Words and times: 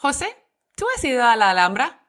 José, 0.00 0.34
¿tú 0.74 0.86
has 0.96 1.04
ido 1.04 1.22
a 1.22 1.36
la 1.36 1.50
Alhambra? 1.50 2.08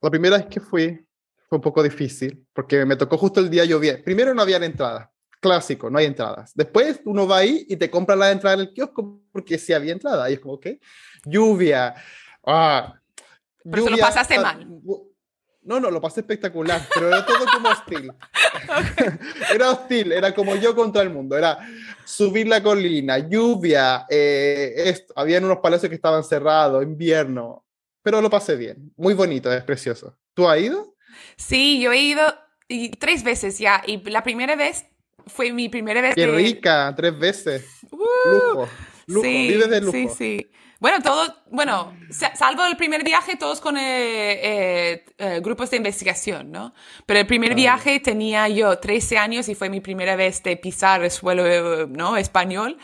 La 0.00 0.10
primera 0.10 0.38
vez 0.38 0.46
que 0.46 0.58
fui 0.58 1.06
fue 1.48 1.58
un 1.58 1.62
poco 1.62 1.84
difícil 1.84 2.44
porque 2.52 2.84
me 2.84 2.96
tocó 2.96 3.16
justo 3.16 3.38
el 3.38 3.48
día 3.48 3.64
lloviendo. 3.64 4.02
Primero 4.02 4.34
no 4.34 4.42
había 4.42 4.56
entradas, 4.56 5.08
clásico, 5.38 5.88
no 5.88 5.98
hay 5.98 6.06
entradas. 6.06 6.50
Después 6.56 7.00
uno 7.04 7.28
va 7.28 7.38
ahí 7.38 7.64
y 7.68 7.76
te 7.76 7.88
compra 7.88 8.16
la 8.16 8.32
entrada 8.32 8.54
en 8.54 8.60
el 8.62 8.72
kiosco 8.72 9.20
porque 9.30 9.56
sí 9.56 9.72
había 9.72 9.92
entrada. 9.92 10.28
Y 10.28 10.32
es 10.32 10.40
como, 10.40 10.54
ok, 10.54 10.66
lluvia. 11.26 11.94
Ah, 12.44 12.92
pero 13.62 13.84
lluvia, 13.84 13.96
lo 13.98 13.98
pasaste 13.98 14.34
ah, 14.34 14.42
mal. 14.42 14.66
No, 15.64 15.78
no, 15.78 15.90
lo 15.90 16.00
pasé 16.00 16.20
espectacular, 16.20 16.82
pero 16.92 17.06
era 17.06 17.24
todo 17.24 17.46
como 17.52 17.68
hostil. 17.68 18.12
era 19.54 19.70
hostil, 19.70 20.10
era 20.10 20.34
como 20.34 20.56
yo 20.56 20.74
contra 20.74 21.02
el 21.02 21.10
mundo. 21.10 21.38
Era 21.38 21.58
subir 22.04 22.48
la 22.48 22.62
colina, 22.62 23.18
lluvia, 23.18 24.04
eh, 24.10 24.72
esto. 24.76 25.12
Habían 25.16 25.44
unos 25.44 25.58
palacios 25.58 25.88
que 25.88 25.94
estaban 25.94 26.24
cerrados, 26.24 26.82
invierno, 26.82 27.64
pero 28.02 28.20
lo 28.20 28.28
pasé 28.28 28.56
bien. 28.56 28.92
Muy 28.96 29.14
bonito, 29.14 29.52
es 29.52 29.62
precioso. 29.62 30.18
¿Tú 30.34 30.48
has 30.48 30.60
ido? 30.60 30.96
Sí, 31.36 31.80
yo 31.80 31.92
he 31.92 31.98
ido 31.98 32.22
y, 32.66 32.90
tres 32.90 33.22
veces 33.22 33.58
ya. 33.58 33.82
Y 33.86 34.02
la 34.10 34.24
primera 34.24 34.56
vez 34.56 34.86
fue 35.26 35.52
mi 35.52 35.68
primera 35.68 36.00
vez. 36.00 36.16
Qué 36.16 36.26
rica, 36.26 36.92
tres 36.96 37.16
veces. 37.16 37.64
Uh, 37.90 37.98
lujo, 37.98 38.68
lujo, 39.06 39.26
sí, 39.26 39.48
vives 39.48 39.70
de 39.70 39.80
lujo. 39.80 39.92
Sí, 39.92 40.08
sí. 40.16 40.50
Bueno, 40.82 41.00
todos, 41.00 41.32
bueno, 41.48 41.96
salvo 42.34 42.66
el 42.66 42.76
primer 42.76 43.04
viaje, 43.04 43.36
todos 43.36 43.60
con 43.60 43.76
eh, 43.76 43.82
eh, 43.82 45.04
eh, 45.16 45.40
grupos 45.40 45.70
de 45.70 45.76
investigación, 45.76 46.50
¿no? 46.50 46.74
Pero 47.06 47.20
el 47.20 47.26
primer 47.28 47.54
viaje 47.54 48.00
tenía 48.00 48.48
yo 48.48 48.76
13 48.76 49.16
años 49.16 49.48
y 49.48 49.54
fue 49.54 49.68
mi 49.70 49.80
primera 49.80 50.16
vez 50.16 50.42
de 50.42 50.56
pisar 50.56 51.04
el 51.04 51.12
suelo, 51.12 51.86
¿no? 51.86 52.16
Español. 52.16 52.78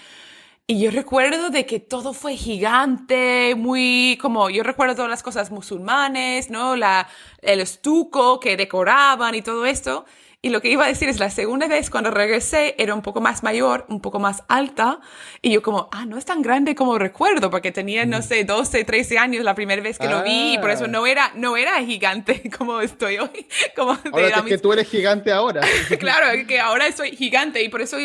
Y 0.68 0.78
yo 0.80 0.92
recuerdo 0.92 1.50
de 1.50 1.66
que 1.66 1.80
todo 1.80 2.12
fue 2.12 2.36
gigante, 2.36 3.56
muy 3.56 4.16
como, 4.22 4.48
yo 4.48 4.62
recuerdo 4.62 4.94
todas 4.94 5.10
las 5.10 5.24
cosas 5.24 5.50
musulmanes, 5.50 6.50
¿no? 6.50 6.76
La, 6.76 7.08
el 7.42 7.58
estuco 7.58 8.38
que 8.38 8.56
decoraban 8.56 9.34
y 9.34 9.42
todo 9.42 9.66
esto. 9.66 10.04
Y 10.48 10.50
lo 10.50 10.62
que 10.62 10.70
iba 10.70 10.86
a 10.86 10.88
decir 10.88 11.10
es, 11.10 11.20
la 11.20 11.28
segunda 11.28 11.68
vez 11.68 11.90
cuando 11.90 12.10
regresé 12.10 12.74
era 12.78 12.94
un 12.94 13.02
poco 13.02 13.20
más 13.20 13.42
mayor, 13.42 13.84
un 13.90 14.00
poco 14.00 14.18
más 14.18 14.44
alta, 14.48 14.98
y 15.42 15.50
yo 15.50 15.60
como, 15.60 15.90
ah, 15.92 16.06
no 16.06 16.16
es 16.16 16.24
tan 16.24 16.40
grande 16.40 16.74
como 16.74 16.98
recuerdo, 16.98 17.50
porque 17.50 17.70
tenía, 17.70 18.06
no 18.06 18.22
sé, 18.22 18.44
12, 18.44 18.82
13 18.84 19.18
años 19.18 19.44
la 19.44 19.54
primera 19.54 19.82
vez 19.82 19.98
que 19.98 20.08
lo 20.08 20.22
vi, 20.22 20.54
y 20.54 20.58
por 20.58 20.70
eso 20.70 20.84
ah. 20.84 20.88
no 20.88 21.06
era, 21.06 21.32
no 21.34 21.58
era 21.58 21.84
gigante 21.84 22.50
como 22.58 22.80
estoy 22.80 23.18
hoy. 23.18 23.46
Como 23.76 23.90
ahora 24.10 24.28
es 24.38 24.42
que 24.44 24.56
tú 24.56 24.72
eres 24.72 24.88
gigante 24.88 25.30
ahora. 25.30 25.60
claro, 26.00 26.28
que 26.46 26.58
ahora 26.60 26.90
soy 26.92 27.14
gigante, 27.14 27.62
y 27.62 27.68
por 27.68 27.82
eso 27.82 27.98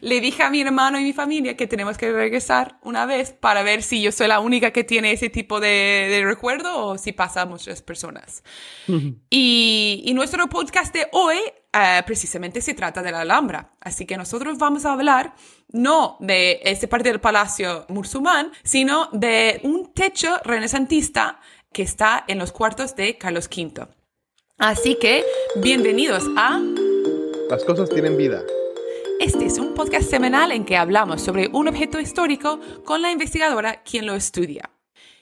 le 0.00 0.20
dije 0.20 0.42
a 0.42 0.48
mi 0.48 0.62
hermano 0.62 0.98
y 0.98 1.04
mi 1.04 1.12
familia 1.12 1.54
que 1.54 1.66
tenemos 1.66 1.98
que 1.98 2.10
regresar 2.10 2.78
una 2.80 3.04
vez 3.04 3.32
para 3.32 3.62
ver 3.62 3.82
si 3.82 4.00
yo 4.00 4.10
soy 4.10 4.26
la 4.26 4.40
única 4.40 4.70
que 4.70 4.84
tiene 4.84 5.12
ese 5.12 5.28
tipo 5.28 5.60
de, 5.60 6.06
de 6.08 6.24
recuerdo 6.24 6.78
o 6.78 6.96
si 6.96 7.12
pasa 7.12 7.42
a 7.42 7.44
muchas 7.44 7.82
personas. 7.82 8.42
y, 9.28 10.02
y 10.06 10.14
nuestro 10.14 10.48
podcast 10.48 10.94
de 10.94 11.06
hoy 11.12 11.36
eh, 11.72 12.02
precisamente 12.04 12.60
se 12.60 12.74
trata 12.74 13.02
de 13.02 13.12
la 13.12 13.20
Alhambra. 13.20 13.74
Así 13.80 14.06
que 14.06 14.16
nosotros 14.16 14.58
vamos 14.58 14.84
a 14.84 14.92
hablar 14.92 15.34
no 15.68 16.16
de 16.20 16.60
esa 16.64 16.88
parte 16.88 17.10
del 17.10 17.20
palacio 17.20 17.86
musulmán, 17.88 18.50
sino 18.64 19.08
de 19.12 19.60
un 19.62 19.92
techo 19.92 20.36
renacentista 20.44 21.40
que 21.72 21.82
está 21.82 22.24
en 22.26 22.38
los 22.38 22.50
cuartos 22.50 22.96
de 22.96 23.16
Carlos 23.18 23.46
V. 23.46 23.86
Así 24.58 24.96
que, 24.96 25.24
bienvenidos 25.56 26.24
a... 26.36 26.60
Las 27.48 27.64
cosas 27.64 27.88
tienen 27.88 28.16
vida. 28.16 28.42
Este 29.20 29.46
es 29.46 29.58
un 29.58 29.74
podcast 29.74 30.10
semanal 30.10 30.50
en 30.50 30.64
que 30.64 30.76
hablamos 30.76 31.22
sobre 31.22 31.48
un 31.48 31.68
objeto 31.68 32.00
histórico 32.00 32.58
con 32.84 33.02
la 33.02 33.10
investigadora 33.10 33.82
quien 33.82 34.06
lo 34.06 34.14
estudia. 34.14 34.70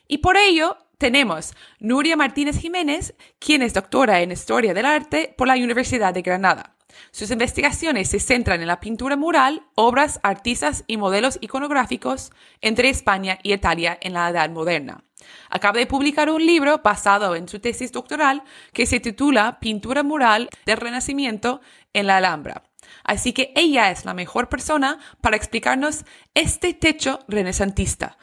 Y 0.06 0.18
por 0.18 0.36
ello 0.36 0.76
tenemos 0.98 1.54
Nuria 1.78 2.16
Martínez 2.16 2.58
Jiménez, 2.58 3.14
quien 3.38 3.62
es 3.62 3.72
doctora 3.72 4.20
en 4.20 4.32
Historia 4.32 4.74
del 4.74 4.84
Arte 4.84 5.34
por 5.38 5.46
la 5.46 5.54
Universidad 5.54 6.12
de 6.12 6.22
Granada. 6.22 6.74
Sus 7.12 7.30
investigaciones 7.30 8.10
se 8.10 8.18
centran 8.18 8.60
en 8.60 8.66
la 8.66 8.80
pintura 8.80 9.16
mural, 9.16 9.62
obras, 9.76 10.18
artistas 10.24 10.84
y 10.88 10.96
modelos 10.96 11.38
iconográficos 11.40 12.32
entre 12.60 12.88
España 12.88 13.38
y 13.42 13.52
Italia 13.52 13.96
en 14.00 14.12
la 14.12 14.28
Edad 14.28 14.50
Moderna. 14.50 15.04
Acaba 15.50 15.78
de 15.78 15.86
publicar 15.86 16.30
un 16.30 16.44
libro 16.44 16.80
basado 16.82 17.36
en 17.36 17.48
su 17.48 17.60
tesis 17.60 17.92
doctoral 17.92 18.42
que 18.72 18.86
se 18.86 19.00
titula 19.00 19.60
Pintura 19.60 20.02
mural 20.02 20.48
del 20.66 20.78
Renacimiento 20.78 21.60
en 21.92 22.08
la 22.08 22.16
Alhambra. 22.16 22.64
Así 23.04 23.32
que 23.32 23.52
ella 23.54 23.90
es 23.90 24.04
la 24.04 24.14
mejor 24.14 24.48
persona 24.48 24.98
para 25.20 25.36
explicarnos 25.36 26.04
este 26.34 26.74
techo 26.74 27.20
renacentista. 27.28 28.18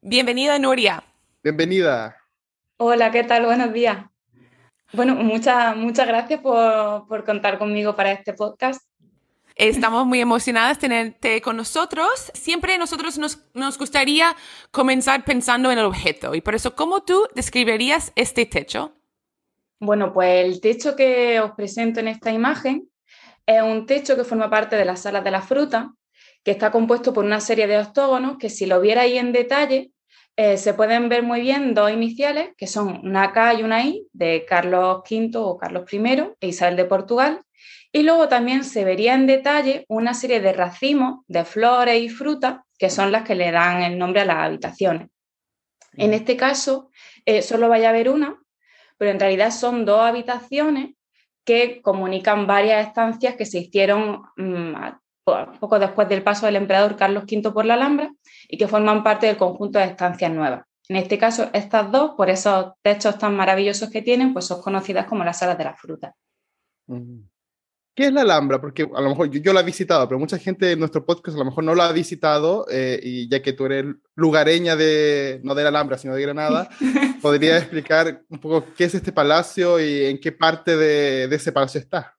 Bienvenida, 0.00 0.58
Nuria. 0.58 1.04
Bienvenida. 1.42 2.18
Hola, 2.76 3.10
¿qué 3.10 3.24
tal? 3.24 3.46
Buenos 3.46 3.72
días. 3.72 4.04
Bueno, 4.92 5.14
muchas, 5.14 5.74
muchas 5.74 6.06
gracias 6.06 6.38
por, 6.42 7.24
contar 7.24 7.58
conmigo 7.58 7.96
para 7.96 8.12
este 8.12 8.34
podcast. 8.34 8.82
Estamos 9.56 10.04
muy 10.04 10.20
emocionadas 10.20 10.76
de 10.76 10.80
tenerte 10.82 11.40
con 11.40 11.56
nosotros. 11.56 12.30
Siempre 12.34 12.76
nosotros 12.76 13.16
nos, 13.16 13.42
nos, 13.54 13.78
gustaría 13.78 14.36
comenzar 14.70 15.24
pensando 15.24 15.72
en 15.72 15.78
el 15.78 15.86
objeto 15.86 16.34
y 16.34 16.42
por 16.42 16.54
eso, 16.54 16.76
¿cómo 16.76 17.04
tú 17.04 17.26
describirías 17.34 18.12
este 18.16 18.44
techo? 18.44 18.92
Bueno, 19.78 20.12
pues 20.12 20.44
el 20.44 20.60
techo 20.60 20.94
que 20.94 21.40
os 21.40 21.52
presento 21.52 22.00
en 22.00 22.08
esta 22.08 22.32
imagen 22.32 22.90
es 23.46 23.62
un 23.62 23.86
techo 23.86 24.14
que 24.14 24.24
forma 24.24 24.50
parte 24.50 24.76
de 24.76 24.84
las 24.84 25.00
salas 25.00 25.24
de 25.24 25.30
la 25.30 25.40
fruta, 25.40 25.94
que 26.44 26.50
está 26.50 26.70
compuesto 26.70 27.14
por 27.14 27.24
una 27.24 27.40
serie 27.40 27.66
de 27.66 27.78
octógonos 27.78 28.36
que 28.36 28.50
si 28.50 28.66
lo 28.66 28.78
vierais 28.78 29.14
en 29.14 29.32
detalle 29.32 29.90
eh, 30.42 30.56
se 30.56 30.72
pueden 30.72 31.10
ver 31.10 31.22
muy 31.22 31.42
bien 31.42 31.74
dos 31.74 31.92
iniciales, 31.92 32.54
que 32.56 32.66
son 32.66 33.06
una 33.06 33.30
K 33.30 33.52
y 33.52 33.62
una 33.62 33.84
I, 33.84 34.08
de 34.14 34.46
Carlos 34.48 35.02
V 35.04 35.32
o 35.34 35.58
Carlos 35.58 35.84
I 35.92 36.00
e 36.40 36.46
Isabel 36.46 36.76
de 36.76 36.86
Portugal. 36.86 37.42
Y 37.92 38.04
luego 38.04 38.26
también 38.26 38.64
se 38.64 38.82
vería 38.82 39.12
en 39.12 39.26
detalle 39.26 39.84
una 39.86 40.14
serie 40.14 40.40
de 40.40 40.54
racimos 40.54 41.26
de 41.28 41.44
flores 41.44 42.00
y 42.00 42.08
frutas, 42.08 42.60
que 42.78 42.88
son 42.88 43.12
las 43.12 43.24
que 43.24 43.34
le 43.34 43.50
dan 43.50 43.82
el 43.82 43.98
nombre 43.98 44.22
a 44.22 44.24
las 44.24 44.38
habitaciones. 44.38 45.08
En 45.98 46.14
este 46.14 46.38
caso, 46.38 46.88
eh, 47.26 47.42
solo 47.42 47.68
vaya 47.68 47.88
a 47.88 47.90
haber 47.90 48.08
una, 48.08 48.40
pero 48.96 49.10
en 49.10 49.20
realidad 49.20 49.50
son 49.50 49.84
dos 49.84 50.00
habitaciones 50.00 50.94
que 51.44 51.82
comunican 51.82 52.46
varias 52.46 52.86
estancias 52.86 53.36
que 53.36 53.44
se 53.44 53.58
hicieron 53.58 54.22
mm, 54.38 54.74
poco 55.60 55.78
después 55.78 56.08
del 56.08 56.22
paso 56.22 56.46
del 56.46 56.56
emperador 56.56 56.96
Carlos 56.96 57.24
V 57.24 57.50
por 57.52 57.64
la 57.64 57.74
Alhambra 57.74 58.12
y 58.48 58.58
que 58.58 58.68
forman 58.68 59.02
parte 59.02 59.26
del 59.26 59.36
conjunto 59.36 59.78
de 59.78 59.86
estancias 59.86 60.32
nuevas. 60.32 60.64
En 60.88 60.96
este 60.96 61.18
caso, 61.18 61.50
estas 61.52 61.92
dos, 61.92 62.12
por 62.16 62.30
esos 62.30 62.72
techos 62.82 63.16
tan 63.16 63.36
maravillosos 63.36 63.90
que 63.90 64.02
tienen, 64.02 64.32
pues 64.32 64.46
son 64.46 64.60
conocidas 64.60 65.06
como 65.06 65.22
las 65.22 65.38
salas 65.38 65.56
de 65.56 65.64
la 65.64 65.76
fruta. 65.76 66.16
¿Qué 67.94 68.06
es 68.06 68.12
la 68.12 68.22
Alhambra? 68.22 68.60
Porque 68.60 68.82
a 68.82 69.00
lo 69.00 69.10
mejor 69.10 69.30
yo, 69.30 69.52
la 69.52 69.60
he 69.60 69.64
visitado, 69.64 70.08
pero 70.08 70.18
mucha 70.18 70.38
gente 70.38 70.66
de 70.66 70.76
nuestro 70.76 71.04
podcast 71.04 71.36
a 71.36 71.40
lo 71.40 71.44
mejor 71.44 71.64
no 71.64 71.74
la 71.74 71.86
ha 71.86 71.92
visitado, 71.92 72.66
eh, 72.70 72.98
y 73.02 73.28
ya 73.28 73.42
que 73.42 73.52
tú 73.52 73.66
eres 73.66 73.86
lugareña 74.14 74.74
de, 74.74 75.40
no 75.42 75.54
de 75.54 75.62
la 75.62 75.68
Alhambra, 75.68 75.98
sino 75.98 76.14
de 76.14 76.22
Granada, 76.22 76.68
¿podría 77.22 77.58
explicar 77.58 78.22
un 78.28 78.38
poco 78.38 78.64
qué 78.76 78.84
es 78.84 78.94
este 78.94 79.12
palacio 79.12 79.78
y 79.80 80.06
en 80.06 80.18
qué 80.18 80.32
parte 80.32 80.76
de, 80.76 81.24
ese 81.24 81.52
palacio 81.52 81.80
está? 81.80 82.16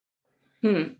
Hmm. 0.61 0.97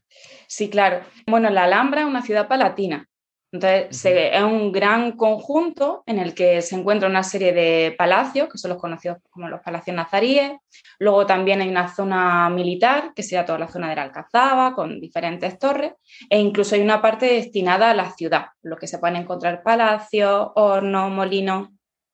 Sí, 0.52 0.70
claro. 0.70 1.00
Bueno, 1.26 1.50
la 1.50 1.64
Alhambra 1.64 2.02
es 2.02 2.08
una 2.08 2.22
ciudad 2.24 2.50
palatina. 2.50 3.08
Entonces, 3.54 4.06
es 4.06 4.44
un 4.44 4.74
gran 4.74 5.14
conjunto 5.14 6.04
en 6.06 6.20
el 6.20 6.34
que 6.36 6.62
se 6.62 6.76
encuentra 6.76 7.08
una 7.08 7.24
serie 7.24 7.54
de 7.54 7.96
palacios, 7.98 8.50
que 8.50 8.58
son 8.58 8.72
los 8.72 8.82
conocidos 8.82 9.20
como 9.30 9.48
los 9.48 9.62
palacios 9.62 9.96
nazaríes. 9.96 10.52
Luego 11.00 11.26
también 11.26 11.62
hay 11.62 11.70
una 11.70 11.88
zona 11.88 12.50
militar, 12.50 13.14
que 13.16 13.24
sería 13.24 13.46
toda 13.46 13.60
la 13.60 13.70
zona 13.70 13.90
de 13.90 13.96
la 13.96 14.04
Alcazaba, 14.04 14.76
con 14.76 15.00
diferentes 15.00 15.58
torres. 15.58 15.94
E 16.30 16.38
incluso 16.38 16.76
hay 16.76 16.82
una 16.82 17.02
parte 17.02 17.28
destinada 17.28 17.92
a 17.92 17.96
la 17.96 18.12
ciudad, 18.12 18.48
lo 18.62 18.76
que 18.76 18.88
se 18.88 19.00
pueden 19.00 19.16
encontrar 19.16 19.64
palacios, 19.64 20.50
hornos, 20.56 21.12
molinos. 21.12 21.70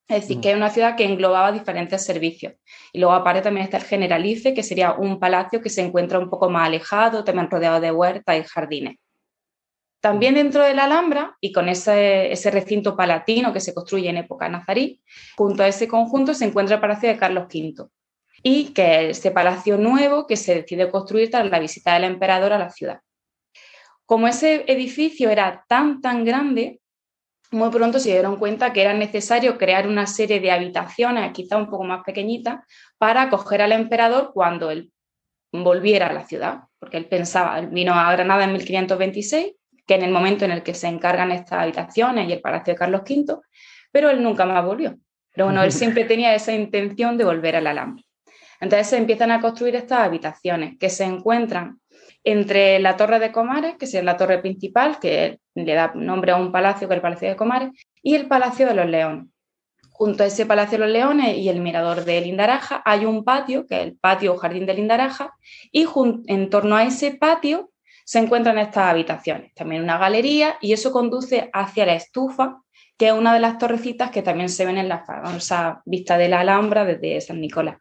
Es 0.08 0.22
decir, 0.22 0.40
que 0.40 0.52
es 0.52 0.56
una 0.56 0.70
ciudad 0.70 0.96
que 0.96 1.04
englobaba 1.04 1.52
diferentes 1.52 2.06
servicios. 2.06 2.54
Y 2.94 3.00
luego 3.00 3.14
aparte 3.14 3.42
también 3.42 3.66
está 3.66 3.78
el 3.78 3.84
Generalife, 3.84 4.54
que 4.54 4.64
sería 4.64 4.94
un 4.94 5.20
palacio 5.20 5.62
que 5.62 5.70
se 5.70 5.82
encuentra 5.82 6.18
un 6.18 6.30
poco 6.30 6.50
más 6.50 6.68
alejado, 6.68 7.26
también 7.26 7.50
rodeado 7.50 7.82
de 7.82 7.92
huertas 7.92 8.38
y 8.38 8.44
jardines. 8.44 8.98
También 10.00 10.36
dentro 10.36 10.64
de 10.64 10.74
la 10.74 10.86
Alhambra, 10.86 11.36
y 11.42 11.52
con 11.52 11.68
ese, 11.68 12.32
ese, 12.32 12.52
recinto 12.52 12.96
palatino 12.96 13.52
que 13.52 13.60
se 13.60 13.74
construye 13.74 14.10
en 14.10 14.18
época 14.18 14.48
nazarí, 14.48 15.02
junto 15.36 15.64
a 15.64 15.68
ese 15.68 15.88
conjunto 15.88 16.34
se 16.34 16.46
encuentra 16.46 16.76
el 16.76 16.82
Palacio 16.82 17.10
de 17.10 17.18
Carlos 17.18 17.46
V, 17.46 17.90
y 18.44 18.74
que 18.74 19.10
es 19.10 19.18
ese 19.18 19.32
palacio 19.32 19.78
nuevo 19.78 20.28
que 20.28 20.38
se 20.38 20.56
decide 20.56 20.90
construir 20.90 21.32
tras 21.32 21.50
la 21.50 21.60
visita 21.60 21.96
del 21.96 22.06
emperador 22.06 22.54
a 22.54 22.60
la 22.60 22.70
ciudad. 22.70 23.02
Como 24.06 24.28
ese 24.28 24.64
edificio 24.68 25.30
era 25.30 25.66
tan, 25.68 26.00
tan 26.00 26.24
grande, 26.24 26.80
muy 27.52 27.70
pronto 27.70 28.00
se 28.00 28.10
dieron 28.10 28.38
cuenta 28.38 28.74
que 28.74 28.82
era 28.82 28.94
necesario 28.94 29.58
crear 29.58 29.88
una 29.88 30.08
serie 30.08 30.40
de 30.40 30.52
habitaciones, 30.52 31.32
quizá 31.32 31.58
un 31.58 31.70
poco 31.70 31.84
más 31.84 32.04
pequeñitas, 32.04 32.60
para 32.98 33.24
acoger 33.24 33.62
al 33.62 33.72
emperador 33.72 34.32
cuando 34.34 34.72
él 34.72 34.92
volviera 35.52 36.08
a 36.08 36.14
la 36.14 36.26
ciudad, 36.26 36.62
porque 36.80 36.98
él 36.98 37.06
pensaba, 37.06 37.60
él 37.60 37.68
vino 37.68 37.94
a 37.94 38.12
Granada 38.12 38.44
en 38.44 38.54
1526, 38.54 39.54
que 39.86 39.96
en 39.96 40.04
el 40.04 40.12
momento 40.12 40.46
en 40.46 40.52
el 40.52 40.64
que 40.64 40.74
se 40.74 40.88
encargan 40.88 41.32
estas 41.32 41.60
habitaciones 41.60 42.28
y 42.28 42.34
el 42.34 42.42
Palacio 42.42 42.74
de 42.74 42.78
Carlos 42.78 43.02
V, 43.02 43.40
pero 43.92 44.10
él 44.10 44.22
nunca 44.22 44.46
más 44.46 44.64
volvió. 44.66 44.98
Pero 45.34 45.46
bueno, 45.46 45.64
él 45.64 45.72
siempre 45.72 46.04
tenía 46.04 46.36
esa 46.36 46.54
intención 46.54 47.18
de 47.18 47.24
volver 47.24 47.56
a 47.56 47.62
la 47.62 47.72
Alhambra. 47.72 48.04
Entonces 48.60 48.88
se 48.88 48.98
empiezan 48.98 49.32
a 49.32 49.40
construir 49.40 49.76
estas 49.76 50.00
habitaciones 50.00 50.78
que 50.80 50.90
se 50.90 51.04
encuentran 51.06 51.80
entre 52.30 52.78
la 52.80 52.98
Torre 52.98 53.20
de 53.20 53.32
Comares, 53.32 53.78
que 53.80 53.86
es 53.86 54.04
la 54.04 54.18
torre 54.18 54.40
principal, 54.40 55.00
que 55.00 55.40
le 55.56 55.74
da 55.74 55.94
nombre 55.96 56.34
a 56.34 56.36
un 56.36 56.52
palacio 56.52 56.90
que 56.90 56.94
es 56.94 56.98
el 56.98 57.02
Palacio 57.02 57.30
de 57.30 57.36
Comares, 57.38 57.70
y 58.04 58.16
el 58.16 58.28
Palacio 58.28 58.68
de 58.68 58.74
los 58.74 58.86
Leones. 58.86 59.28
Junto 59.92 60.24
a 60.24 60.26
ese 60.26 60.46
Palacio 60.46 60.78
de 60.78 60.84
los 60.84 60.94
Leones 60.94 61.38
y 61.38 61.48
el 61.48 61.62
Mirador 61.62 62.04
de 62.04 62.20
Lindaraja 62.20 62.82
hay 62.84 63.06
un 63.06 63.24
patio, 63.24 63.66
que 63.66 63.76
es 63.78 63.84
el 63.84 63.96
patio 63.96 64.34
o 64.34 64.38
jardín 64.38 64.66
de 64.66 64.74
Lindaraja, 64.74 65.34
y 65.72 65.88
en 66.28 66.50
torno 66.50 66.76
a 66.76 66.84
ese 66.84 67.12
patio 67.12 67.72
se 68.04 68.20
encuentran 68.20 68.58
estas 68.58 68.90
habitaciones, 68.90 69.54
también 69.54 69.82
una 69.84 69.98
galería, 69.98 70.58
y 70.60 70.74
eso 70.74 70.92
conduce 70.92 71.50
hacia 71.54 71.86
la 71.86 71.94
estufa, 71.94 72.62
que 72.98 73.08
es 73.08 73.14
una 73.14 73.34
de 73.34 73.40
las 73.40 73.58
torrecitas 73.58 74.12
que 74.12 74.22
también 74.22 74.50
se 74.50 74.66
ven 74.66 74.78
en 74.78 74.90
la 74.90 75.06
famosa 75.06 75.82
vista 75.86 76.18
de 76.18 76.28
la 76.28 76.42
Alhambra 76.42 76.84
desde 76.84 77.22
San 77.22 77.40
Nicolás. 77.40 77.78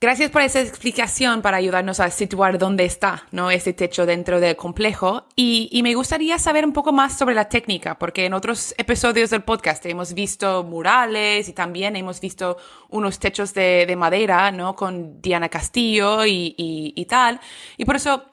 Gracias 0.00 0.30
por 0.30 0.42
esa 0.42 0.60
explicación 0.60 1.42
para 1.42 1.56
ayudarnos 1.56 1.98
a 1.98 2.08
situar 2.10 2.56
dónde 2.56 2.84
está 2.84 3.24
¿no? 3.32 3.50
ese 3.50 3.72
techo 3.72 4.06
dentro 4.06 4.38
del 4.38 4.54
complejo. 4.54 5.26
Y, 5.34 5.80
me 5.82 5.92
gustaría 5.96 6.38
saber 6.38 6.64
un 6.64 6.72
poco 6.72 6.92
más 6.92 7.18
sobre 7.18 7.34
la 7.34 7.48
técnica, 7.48 7.98
porque 7.98 8.24
en 8.24 8.32
otros 8.32 8.76
episodios 8.78 9.30
del 9.30 9.42
podcast 9.42 9.84
hemos 9.86 10.14
visto 10.14 10.62
murales 10.62 11.48
y 11.48 11.52
también 11.52 11.96
hemos 11.96 12.20
visto 12.20 12.58
unos 12.90 13.18
techos 13.18 13.52
de, 13.54 13.92
madera 13.98 14.52
¿no? 14.52 14.76
con 14.76 15.20
Diana 15.20 15.48
Castillo 15.48 16.24
y, 16.24 17.06
tal. 17.08 17.40
Y 17.76 17.84
por 17.84 17.96
eso, 17.96 18.26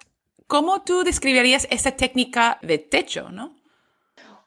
¿cómo 0.45 0.83
tú 0.83 1.03
describirías 1.03 1.67
esa 1.71 1.94
técnica 1.94 2.59
de 2.62 2.77
techo? 2.77 3.31
¿no? 3.31 3.56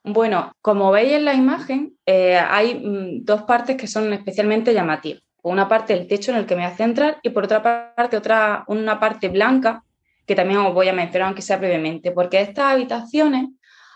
Bueno, 0.05 0.53
como 0.63 0.93
veis 0.93 1.15
en 1.15 1.25
la 1.25 1.35
imagen, 1.35 1.99
eh, 2.07 2.37
hay 2.39 2.77
mm, 2.77 3.25
dos 3.25 3.43
partes 3.43 3.77
que 3.77 3.89
son 3.89 4.13
especialmente 4.13 4.73
llamativas 4.73 5.28
una 5.49 5.69
parte 5.69 5.95
del 5.95 6.07
techo 6.07 6.31
en 6.31 6.39
el 6.39 6.47
que 6.47 6.55
me 6.55 6.63
voy 6.63 6.73
a 6.73 6.77
centrar 6.77 7.19
y 7.23 7.31
por 7.31 7.45
otra 7.45 7.63
parte 7.95 8.17
otra, 8.17 8.65
una 8.69 9.01
parte 9.01 9.29
blanca 9.29 9.85
que 10.27 10.35
también 10.35 10.61
os 10.61 10.75
voy 10.75 10.89
a 10.89 10.93
mencionar 10.93 11.29
aunque 11.29 11.43
sea 11.43 11.57
brevemente, 11.57 12.13
porque 12.13 12.41
estas 12.41 12.67
habitaciones, 12.67 13.47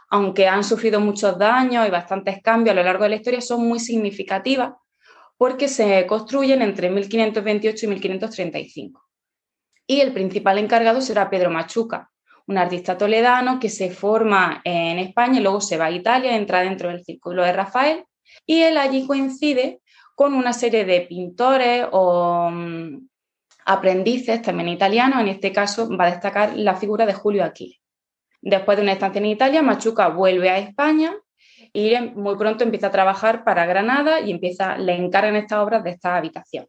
aunque 0.08 0.48
han 0.48 0.64
sufrido 0.64 0.98
muchos 0.98 1.38
daños 1.38 1.86
y 1.86 1.90
bastantes 1.90 2.42
cambios 2.42 2.72
a 2.72 2.76
lo 2.76 2.82
largo 2.82 3.04
de 3.04 3.10
la 3.10 3.16
historia, 3.16 3.42
son 3.42 3.68
muy 3.68 3.78
significativas 3.78 4.72
porque 5.36 5.68
se 5.68 6.06
construyen 6.06 6.62
entre 6.62 6.88
1528 6.88 7.84
y 7.84 7.88
1535. 7.88 9.04
Y 9.86 10.00
el 10.00 10.12
principal 10.12 10.56
encargado 10.56 11.02
será 11.02 11.28
Pedro 11.28 11.50
Machuca, 11.50 12.10
un 12.46 12.56
artista 12.56 12.96
toledano 12.96 13.60
que 13.60 13.68
se 13.68 13.90
forma 13.90 14.62
en 14.64 14.98
España 14.98 15.38
y 15.38 15.42
luego 15.42 15.60
se 15.60 15.76
va 15.76 15.86
a 15.86 15.90
Italia, 15.90 16.34
entra 16.34 16.60
dentro 16.60 16.88
del 16.88 17.04
círculo 17.04 17.42
de 17.42 17.52
Rafael, 17.52 18.04
y 18.46 18.62
él 18.62 18.78
allí 18.78 19.06
coincide 19.06 19.81
con 20.14 20.34
una 20.34 20.52
serie 20.52 20.84
de 20.84 21.02
pintores 21.02 21.86
o 21.90 22.50
mm, 22.50 23.08
aprendices, 23.66 24.42
también 24.42 24.68
italianos. 24.68 25.20
En 25.20 25.28
este 25.28 25.52
caso 25.52 25.88
va 25.96 26.06
a 26.06 26.10
destacar 26.10 26.56
la 26.56 26.76
figura 26.76 27.06
de 27.06 27.14
Julio 27.14 27.44
Aquiles. 27.44 27.78
Después 28.40 28.76
de 28.76 28.82
una 28.82 28.92
estancia 28.92 29.20
en 29.20 29.26
Italia, 29.26 29.62
Machuca 29.62 30.08
vuelve 30.08 30.50
a 30.50 30.58
España 30.58 31.14
y 31.72 31.94
muy 32.14 32.36
pronto 32.36 32.64
empieza 32.64 32.88
a 32.88 32.90
trabajar 32.90 33.44
para 33.44 33.66
Granada 33.66 34.20
y 34.20 34.30
empieza, 34.32 34.76
le 34.76 34.94
encargan 34.96 35.36
estas 35.36 35.60
obras 35.60 35.84
de 35.84 35.90
esta 35.90 36.16
habitación. 36.16 36.66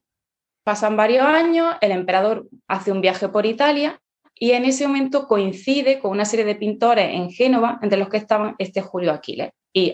Pasan 0.63 0.95
varios 0.95 1.25
años, 1.25 1.75
el 1.81 1.91
emperador 1.91 2.47
hace 2.67 2.91
un 2.91 3.01
viaje 3.01 3.27
por 3.27 3.45
Italia 3.45 3.99
y 4.35 4.51
en 4.51 4.65
ese 4.65 4.87
momento 4.87 5.27
coincide 5.27 5.99
con 5.99 6.11
una 6.11 6.25
serie 6.25 6.45
de 6.45 6.55
pintores 6.55 7.09
en 7.09 7.31
Génova, 7.31 7.79
entre 7.81 7.99
los 7.99 8.07
que 8.07 8.17
estaban 8.17 8.55
este 8.59 8.81
Julio 8.81 9.11
Aquiles 9.11 9.51
y 9.73 9.93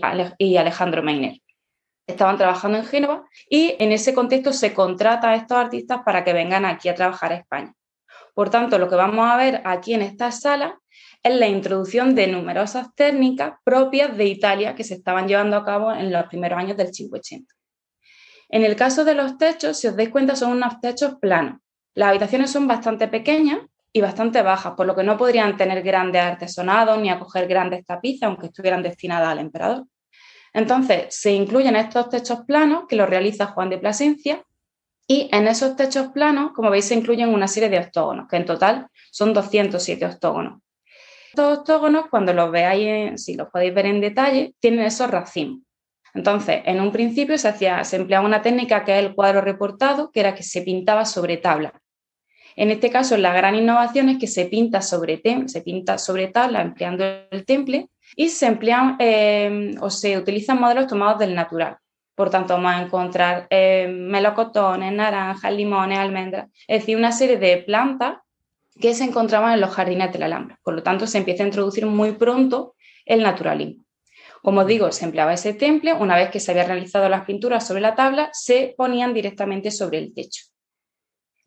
Alejandro 0.57 1.01
Meiner 1.01 1.39
estaban 2.09 2.37
trabajando 2.37 2.77
en 2.77 2.85
Génova 2.85 3.23
y 3.49 3.75
en 3.79 3.91
ese 3.91 4.13
contexto 4.13 4.53
se 4.53 4.73
contrata 4.73 5.29
a 5.29 5.35
estos 5.35 5.57
artistas 5.57 6.01
para 6.05 6.23
que 6.23 6.33
vengan 6.33 6.65
aquí 6.65 6.89
a 6.89 6.95
trabajar 6.95 7.31
a 7.31 7.35
España. 7.35 7.73
Por 8.33 8.49
tanto, 8.49 8.77
lo 8.77 8.89
que 8.89 8.95
vamos 8.95 9.29
a 9.29 9.37
ver 9.37 9.61
aquí 9.65 9.93
en 9.93 10.01
esta 10.01 10.31
sala 10.31 10.79
es 11.21 11.35
la 11.35 11.47
introducción 11.47 12.15
de 12.15 12.27
numerosas 12.27 12.93
técnicas 12.95 13.53
propias 13.63 14.15
de 14.15 14.25
Italia 14.25 14.75
que 14.75 14.83
se 14.83 14.95
estaban 14.95 15.27
llevando 15.27 15.57
a 15.57 15.65
cabo 15.65 15.91
en 15.91 16.11
los 16.11 16.25
primeros 16.27 16.57
años 16.57 16.77
del 16.77 16.91
580. 16.91 17.53
En 18.49 18.63
el 18.63 18.75
caso 18.75 19.05
de 19.05 19.13
los 19.13 19.37
techos, 19.37 19.77
si 19.77 19.87
os 19.87 19.95
dais 19.95 20.09
cuenta, 20.09 20.35
son 20.35 20.51
unos 20.51 20.79
techos 20.81 21.15
planos. 21.21 21.59
Las 21.93 22.09
habitaciones 22.09 22.49
son 22.49 22.67
bastante 22.67 23.07
pequeñas 23.07 23.59
y 23.91 24.01
bastante 24.01 24.41
bajas, 24.41 24.73
por 24.75 24.85
lo 24.85 24.95
que 24.95 25.03
no 25.03 25.17
podrían 25.17 25.57
tener 25.57 25.83
grandes 25.83 26.21
artesonados 26.21 26.99
ni 26.99 27.09
acoger 27.09 27.47
grandes 27.47 27.85
tapices, 27.85 28.23
aunque 28.23 28.47
estuvieran 28.47 28.81
destinadas 28.81 29.29
al 29.29 29.39
emperador. 29.39 29.85
Entonces, 30.53 31.07
se 31.09 31.31
incluyen 31.31 31.75
estos 31.75 32.09
techos 32.09 32.39
planos 32.45 32.83
que 32.87 32.95
los 32.95 33.09
realiza 33.09 33.47
Juan 33.47 33.69
de 33.69 33.77
Plasencia 33.77 34.43
y 35.07 35.29
en 35.31 35.47
esos 35.47 35.75
techos 35.75 36.09
planos, 36.09 36.51
como 36.53 36.69
veis, 36.69 36.85
se 36.85 36.95
incluyen 36.95 37.29
una 37.29 37.47
serie 37.47 37.69
de 37.69 37.79
octógonos, 37.79 38.27
que 38.27 38.37
en 38.37 38.45
total 38.45 38.87
son 39.11 39.33
207 39.33 40.05
octógonos. 40.05 40.61
Estos 41.29 41.59
octógonos, 41.59 42.07
cuando 42.09 42.33
los 42.33 42.51
veáis, 42.51 43.23
si 43.23 43.35
los 43.35 43.49
podéis 43.49 43.73
ver 43.73 43.87
en 43.87 44.01
detalle, 44.01 44.53
tienen 44.59 44.85
esos 44.85 45.09
racimos. 45.09 45.61
Entonces, 46.13 46.61
en 46.65 46.81
un 46.81 46.91
principio 46.91 47.37
se, 47.37 47.47
hacía, 47.47 47.83
se 47.83 47.95
empleaba 47.95 48.25
una 48.25 48.41
técnica 48.41 48.83
que 48.83 48.97
es 48.97 49.05
el 49.05 49.13
cuadro 49.13 49.41
reportado, 49.41 50.11
que 50.11 50.19
era 50.19 50.35
que 50.35 50.43
se 50.43 50.61
pintaba 50.61 51.05
sobre 51.05 51.37
tabla. 51.37 51.79
En 52.55 52.71
este 52.71 52.89
caso, 52.89 53.15
la 53.17 53.33
gran 53.33 53.55
innovación 53.55 54.09
es 54.09 54.17
que 54.17 54.27
se 54.27 54.45
pinta 54.45 54.81
sobre, 54.81 55.21
se 55.47 55.61
pinta 55.61 55.97
sobre 55.97 56.27
tabla 56.27 56.61
empleando 56.61 57.03
el 57.31 57.45
temple 57.45 57.89
y 58.15 58.29
se 58.29 58.47
emplean 58.47 58.95
eh, 58.99 59.75
o 59.79 59.89
se 59.89 60.17
utilizan 60.17 60.59
modelos 60.59 60.87
tomados 60.87 61.19
del 61.19 61.35
natural. 61.35 61.77
Por 62.15 62.29
tanto, 62.29 62.55
vamos 62.55 62.73
a 62.73 62.81
encontrar 62.81 63.47
eh, 63.49 63.87
melocotones, 63.87 64.91
naranjas, 64.91 65.53
limones, 65.53 65.99
almendras, 65.99 66.49
es 66.67 66.81
decir, 66.81 66.97
una 66.97 67.13
serie 67.13 67.37
de 67.37 67.57
plantas 67.57 68.17
que 68.79 68.93
se 68.93 69.05
encontraban 69.05 69.53
en 69.53 69.61
los 69.61 69.71
jardines 69.71 70.11
de 70.11 70.19
la 70.19 70.25
Alhambra. 70.25 70.59
Por 70.63 70.73
lo 70.73 70.83
tanto, 70.83 71.07
se 71.07 71.17
empieza 71.17 71.43
a 71.43 71.47
introducir 71.47 71.85
muy 71.85 72.13
pronto 72.13 72.75
el 73.05 73.23
naturalismo. 73.23 73.85
Como 74.41 74.63
digo, 74.65 74.91
se 74.91 75.05
empleaba 75.05 75.33
ese 75.33 75.53
temple, 75.53 75.93
una 75.93 76.15
vez 76.15 76.29
que 76.29 76.39
se 76.39 76.51
habían 76.51 76.67
realizado 76.67 77.09
las 77.09 77.25
pinturas 77.25 77.65
sobre 77.67 77.81
la 77.81 77.95
tabla, 77.95 78.29
se 78.33 78.73
ponían 78.77 79.13
directamente 79.13 79.71
sobre 79.71 79.99
el 79.99 80.13
techo. 80.13 80.48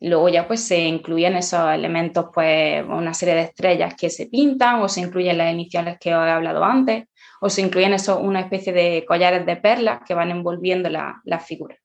Luego 0.05 0.27
ya 0.27 0.45
pues 0.45 0.61
se 0.67 0.79
incluyen 0.79 1.37
esos 1.37 1.71
elementos, 1.71 2.25
pues 2.33 2.83
una 2.85 3.13
serie 3.13 3.35
de 3.35 3.41
estrellas 3.43 3.95
que 3.95 4.09
se 4.09 4.25
pintan 4.25 4.81
o 4.81 4.89
se 4.89 4.99
incluyen 4.99 5.37
las 5.37 5.53
iniciales 5.53 5.97
que 5.97 6.13
os 6.13 6.27
he 6.27 6.29
hablado 6.29 6.61
antes 6.61 7.05
o 7.39 7.49
se 7.49 7.61
incluyen 7.61 7.93
eso, 7.93 8.19
una 8.19 8.41
especie 8.41 8.73
de 8.73 9.05
collares 9.07 9.45
de 9.45 9.55
perlas 9.55 10.01
que 10.05 10.13
van 10.13 10.29
envolviendo 10.29 10.89
la, 10.89 11.21
la 11.23 11.39
figura. 11.39 11.77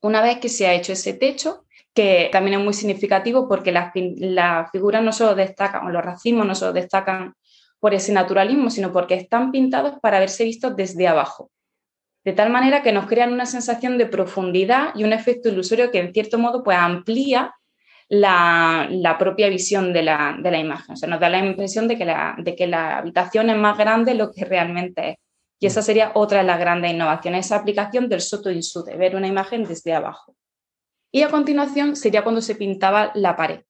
Una 0.00 0.20
vez 0.20 0.38
que 0.38 0.48
se 0.48 0.66
ha 0.66 0.74
hecho 0.74 0.92
ese 0.92 1.12
techo, 1.12 1.64
que 1.94 2.28
también 2.32 2.58
es 2.58 2.64
muy 2.64 2.74
significativo 2.74 3.48
porque 3.48 3.70
las, 3.70 3.92
las 3.94 4.68
figuras 4.72 5.04
no 5.04 5.12
solo 5.12 5.36
destacan, 5.36 5.86
o 5.86 5.90
los 5.90 6.04
racimos 6.04 6.44
no 6.44 6.56
solo 6.56 6.72
destacan 6.72 7.34
por 7.78 7.94
ese 7.94 8.12
naturalismo, 8.12 8.68
sino 8.68 8.92
porque 8.92 9.14
están 9.14 9.52
pintados 9.52 9.94
para 10.02 10.18
verse 10.18 10.42
vistos 10.42 10.74
desde 10.74 11.06
abajo 11.06 11.52
de 12.28 12.34
tal 12.34 12.50
manera 12.50 12.82
que 12.82 12.92
nos 12.92 13.06
crean 13.06 13.32
una 13.32 13.46
sensación 13.46 13.96
de 13.96 14.04
profundidad 14.04 14.90
y 14.94 15.02
un 15.02 15.14
efecto 15.14 15.48
ilusorio 15.48 15.90
que 15.90 16.00
en 16.00 16.12
cierto 16.12 16.38
modo 16.38 16.62
pues, 16.62 16.76
amplía 16.76 17.54
la, 18.10 19.16
propia 19.18 19.48
visión 19.48 19.94
de 19.94 20.02
la, 20.02 20.36
imagen. 20.60 20.92
O 20.92 20.96
sea, 20.96 21.08
nos 21.08 21.20
da 21.20 21.30
la 21.30 21.38
impresión 21.38 21.88
de 21.88 21.96
que 21.96 22.04
la, 22.04 22.36
de 22.38 22.54
que 22.54 22.66
la 22.66 22.98
habitación 22.98 23.48
es 23.48 23.56
más 23.56 23.78
grande 23.78 24.12
de 24.12 24.18
lo 24.18 24.30
que 24.30 24.44
realmente 24.44 25.08
es. 25.08 25.16
Y 25.58 25.68
esa 25.68 25.80
sería 25.80 26.12
otra 26.12 26.40
de 26.40 26.44
las 26.44 26.60
grandes 26.60 26.92
innovaciones, 26.92 27.46
esa 27.46 27.56
aplicación 27.56 28.10
del 28.10 28.20
soto 28.20 28.50
de 28.50 28.96
ver 28.98 29.16
una 29.16 29.26
imagen 29.26 29.64
desde 29.64 29.94
abajo. 29.94 30.36
Y 31.10 31.22
a 31.22 31.30
continuación 31.30 31.96
sería 31.96 32.24
cuando 32.24 32.42
se 32.42 32.56
pintaba 32.56 33.10
la 33.14 33.36
pared, 33.36 33.62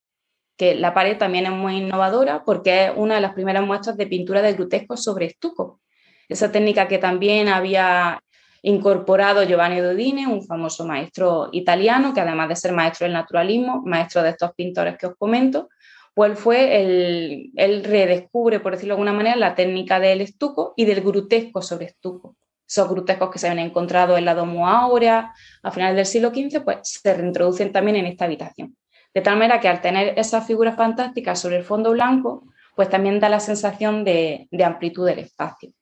que 0.56 0.74
la 0.74 0.94
pared 0.94 1.16
también 1.16 1.46
es 1.46 1.52
muy 1.52 1.76
innovadora 1.76 2.42
porque 2.44 2.86
es 2.86 2.92
una 2.96 3.14
de 3.14 3.20
las 3.20 3.34
primeras 3.34 3.64
muestras 3.64 3.96
de 3.96 4.08
pintura 4.08 4.42
de 4.42 4.54
grutesco 4.54 4.96
sobre 4.96 5.26
estuco. 5.26 5.80
Esa 6.28 6.50
técnica 6.50 6.88
que 6.88 6.98
también 6.98 7.48
había 7.48 8.20
incorporado 8.62 9.42
Giovanni 9.44 9.80
Dodini, 9.80 10.26
un 10.26 10.44
famoso 10.44 10.84
maestro 10.84 11.48
italiano, 11.52 12.12
que 12.12 12.20
además 12.20 12.48
de 12.48 12.56
ser 12.56 12.72
maestro 12.72 13.04
del 13.04 13.14
naturalismo, 13.14 13.82
maestro 13.84 14.22
de 14.22 14.30
estos 14.30 14.52
pintores 14.54 14.96
que 14.98 15.06
os 15.06 15.16
comento, 15.16 15.68
pues 16.14 16.38
fue 16.38 16.82
el, 16.82 17.52
él 17.54 17.84
redescubre, 17.84 18.58
por 18.58 18.72
decirlo 18.72 18.94
de 18.94 19.00
alguna 19.00 19.12
manera, 19.12 19.36
la 19.36 19.54
técnica 19.54 20.00
del 20.00 20.20
estuco 20.20 20.74
y 20.76 20.84
del 20.84 21.00
grutesco 21.00 21.62
sobre 21.62 21.86
estuco. 21.86 22.36
Esos 22.68 22.88
grutescos 22.88 23.30
que 23.30 23.38
se 23.38 23.48
habían 23.48 23.66
encontrado 23.66 24.18
en 24.18 24.24
la 24.24 24.34
Domo 24.34 24.68
Aurea 24.68 25.32
a 25.62 25.70
finales 25.70 25.96
del 25.96 26.06
siglo 26.06 26.30
XV, 26.30 26.64
pues 26.64 26.78
se 26.82 27.14
reintroducen 27.14 27.72
también 27.72 27.96
en 27.96 28.06
esta 28.06 28.24
habitación. 28.24 28.76
De 29.14 29.20
tal 29.20 29.36
manera 29.36 29.60
que 29.60 29.68
al 29.68 29.80
tener 29.80 30.18
esas 30.18 30.46
figuras 30.46 30.76
fantásticas 30.76 31.40
sobre 31.40 31.56
el 31.56 31.64
fondo 31.64 31.92
blanco, 31.92 32.44
pues 32.74 32.90
también 32.90 33.20
da 33.20 33.28
la 33.28 33.40
sensación 33.40 34.04
de 34.04 34.48
amplitud 34.64 35.06
del 35.06 35.20
espacio. 35.20 35.72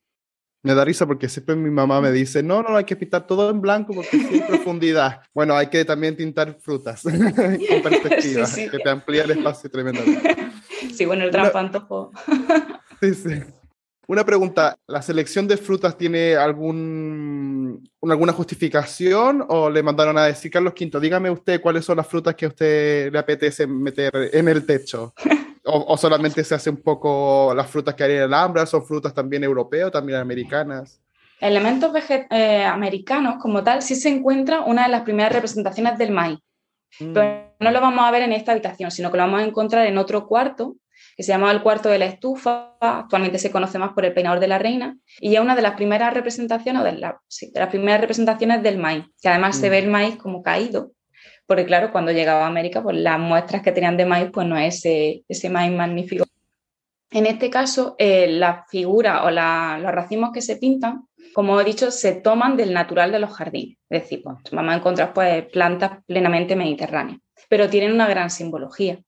Me 0.66 0.74
da 0.74 0.84
risa 0.84 1.06
porque 1.06 1.28
siempre 1.28 1.54
mi 1.54 1.70
mamá 1.70 2.00
me 2.00 2.10
dice, 2.10 2.42
no, 2.42 2.60
no, 2.60 2.76
hay 2.76 2.82
que 2.82 2.96
pintar 2.96 3.24
todo 3.24 3.50
en 3.50 3.60
blanco 3.60 3.94
porque 3.94 4.16
es 4.16 4.42
profundidad. 4.48 5.20
Bueno, 5.32 5.54
hay 5.54 5.68
que 5.68 5.84
también 5.84 6.16
tintar 6.16 6.58
frutas 6.60 7.02
con 7.04 7.82
perspectiva, 7.82 8.48
que 8.52 8.76
te 8.76 8.90
amplía 8.90 9.22
el 9.22 9.30
espacio 9.30 9.70
tremendamente. 9.70 10.48
Sí, 10.92 11.04
bueno, 11.04 11.22
el 11.22 11.30
trampantojo. 11.30 12.10
sí, 13.00 13.14
sí. 13.14 13.42
Una 14.08 14.24
pregunta, 14.24 14.76
¿la 14.88 15.02
selección 15.02 15.46
de 15.46 15.56
frutas 15.56 15.96
tiene 15.96 16.34
algún, 16.34 17.88
alguna 18.02 18.32
justificación 18.32 19.44
o 19.46 19.70
le 19.70 19.84
mandaron 19.84 20.18
a 20.18 20.24
decir, 20.24 20.50
Carlos 20.50 20.74
Quinto, 20.74 20.98
dígame 20.98 21.30
usted 21.30 21.60
cuáles 21.60 21.84
son 21.84 21.98
las 21.98 22.08
frutas 22.08 22.34
que 22.34 22.46
a 22.46 22.48
usted 22.48 23.12
le 23.12 23.18
apetece 23.20 23.68
meter 23.68 24.30
en 24.32 24.48
el 24.48 24.66
techo? 24.66 25.14
¿O, 25.66 25.96
solamente 25.96 26.44
se 26.44 26.54
hace 26.54 26.70
un 26.70 26.76
poco 26.76 27.52
las 27.54 27.68
frutas 27.68 27.94
que 27.94 28.04
hay 28.04 28.12
en 28.12 28.18
el 28.18 28.34
Alhambra? 28.34 28.66
¿Son 28.66 28.84
frutas 28.84 29.12
también 29.12 29.42
europeas, 29.44 29.90
también 29.90 30.18
americanas? 30.18 31.00
Elementos 31.40 31.92
eh, 32.30 32.64
americanos 32.64 33.36
como 33.40 33.62
tal, 33.62 33.82
sí 33.82 33.94
se 33.94 34.08
encuentra 34.08 34.60
una 34.60 34.84
de 34.84 34.88
las 34.88 35.02
primeras 35.02 35.32
representaciones 35.32 35.98
del 35.98 36.12
maíz. 36.12 36.38
Mm. 37.00 37.12
Pero 37.12 37.54
no 37.60 37.70
lo 37.70 37.80
vamos 37.80 38.04
a 38.04 38.10
ver 38.10 38.22
en 38.22 38.32
esta 38.32 38.52
habitación, 38.52 38.90
sino 38.90 39.10
que 39.10 39.16
lo 39.16 39.24
vamos 39.24 39.40
a 39.40 39.44
encontrar 39.44 39.86
en 39.86 39.98
otro 39.98 40.26
cuarto 40.26 40.76
que 41.16 41.22
se 41.22 41.32
llamaba 41.32 41.52
el 41.52 41.62
cuarto 41.62 41.88
de 41.88 41.98
la 41.98 42.04
estufa, 42.04 42.76
actualmente 42.80 43.38
se 43.38 43.50
conoce 43.50 43.78
más 43.78 43.92
por 43.92 44.04
el 44.04 44.12
peinador 44.12 44.38
de 44.38 44.48
la 44.48 44.58
reina, 44.58 44.98
y 45.18 45.34
es 45.34 45.40
una 45.40 45.56
de 45.56 45.62
las 45.62 45.74
primeras 45.74 46.12
representaciones, 46.12 46.84
de, 46.84 46.92
las 46.92 47.68
primeras 47.70 48.00
representaciones 48.02 48.62
del 48.62 48.78
maíz, 48.78 49.04
que 49.22 49.28
además 49.28 49.56
se 49.56 49.70
ve 49.70 49.78
el 49.78 49.88
maíz 49.88 50.16
como 50.16 50.42
caído, 50.42 50.92
porque 51.46 51.64
claro, 51.64 51.92
cuando 51.92 52.12
llegaba 52.12 52.44
a 52.44 52.48
América, 52.48 52.82
pues 52.82 52.96
las 52.96 53.18
muestras 53.18 53.62
que 53.62 53.72
tenían 53.72 53.96
de 53.96 54.06
maíz, 54.06 54.30
pues 54.32 54.46
no 54.46 54.56
es 54.58 54.76
ese, 54.76 55.24
ese 55.28 55.48
maíz 55.48 55.72
magnífico. 55.72 56.24
En 57.10 57.26
este 57.26 57.50
caso, 57.50 57.94
eh, 57.98 58.26
las 58.28 58.68
figuras 58.68 59.22
o 59.24 59.30
los 59.30 59.92
racimos 59.92 60.32
que 60.32 60.42
se 60.42 60.56
pintan, 60.56 61.06
como 61.32 61.60
he 61.60 61.64
dicho, 61.64 61.90
se 61.90 62.12
toman 62.12 62.56
del 62.56 62.72
natural 62.72 63.12
de 63.12 63.20
los 63.20 63.32
jardines. 63.32 63.78
Es 63.88 64.02
decir, 64.02 64.22
pues, 64.22 64.36
vamos 64.50 64.72
a 64.72 64.76
encontrar 64.76 65.12
pues, 65.12 65.44
plantas 65.46 66.04
plenamente 66.06 66.56
mediterráneas, 66.56 67.20
pero 67.48 67.70
tienen 67.70 67.92
una 67.92 68.08
gran 68.08 68.30
simbología. 68.30 68.98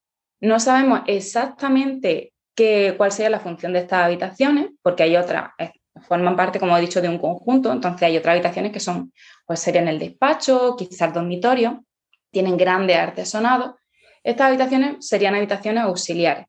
No 0.40 0.60
sabemos 0.60 1.00
exactamente 1.06 2.32
qué, 2.54 2.94
cuál 2.96 3.10
sería 3.10 3.30
la 3.30 3.40
función 3.40 3.72
de 3.72 3.80
estas 3.80 4.04
habitaciones, 4.04 4.70
porque 4.82 5.02
hay 5.02 5.16
otras, 5.16 5.50
eh, 5.58 5.72
forman 6.06 6.36
parte, 6.36 6.60
como 6.60 6.76
he 6.76 6.80
dicho, 6.80 7.00
de 7.00 7.08
un 7.08 7.18
conjunto, 7.18 7.72
entonces 7.72 8.02
hay 8.02 8.16
otras 8.16 8.34
habitaciones 8.34 8.72
que 8.72 8.80
son, 8.80 9.12
pues 9.44 9.58
serían 9.58 9.88
el 9.88 9.98
despacho, 9.98 10.76
quizás 10.78 11.12
dormitorio, 11.12 11.84
tienen 12.30 12.56
grandes 12.56 12.96
artesonados. 12.96 13.74
Estas 14.22 14.48
habitaciones 14.48 15.06
serían 15.06 15.34
habitaciones 15.34 15.84
auxiliares, 15.84 16.46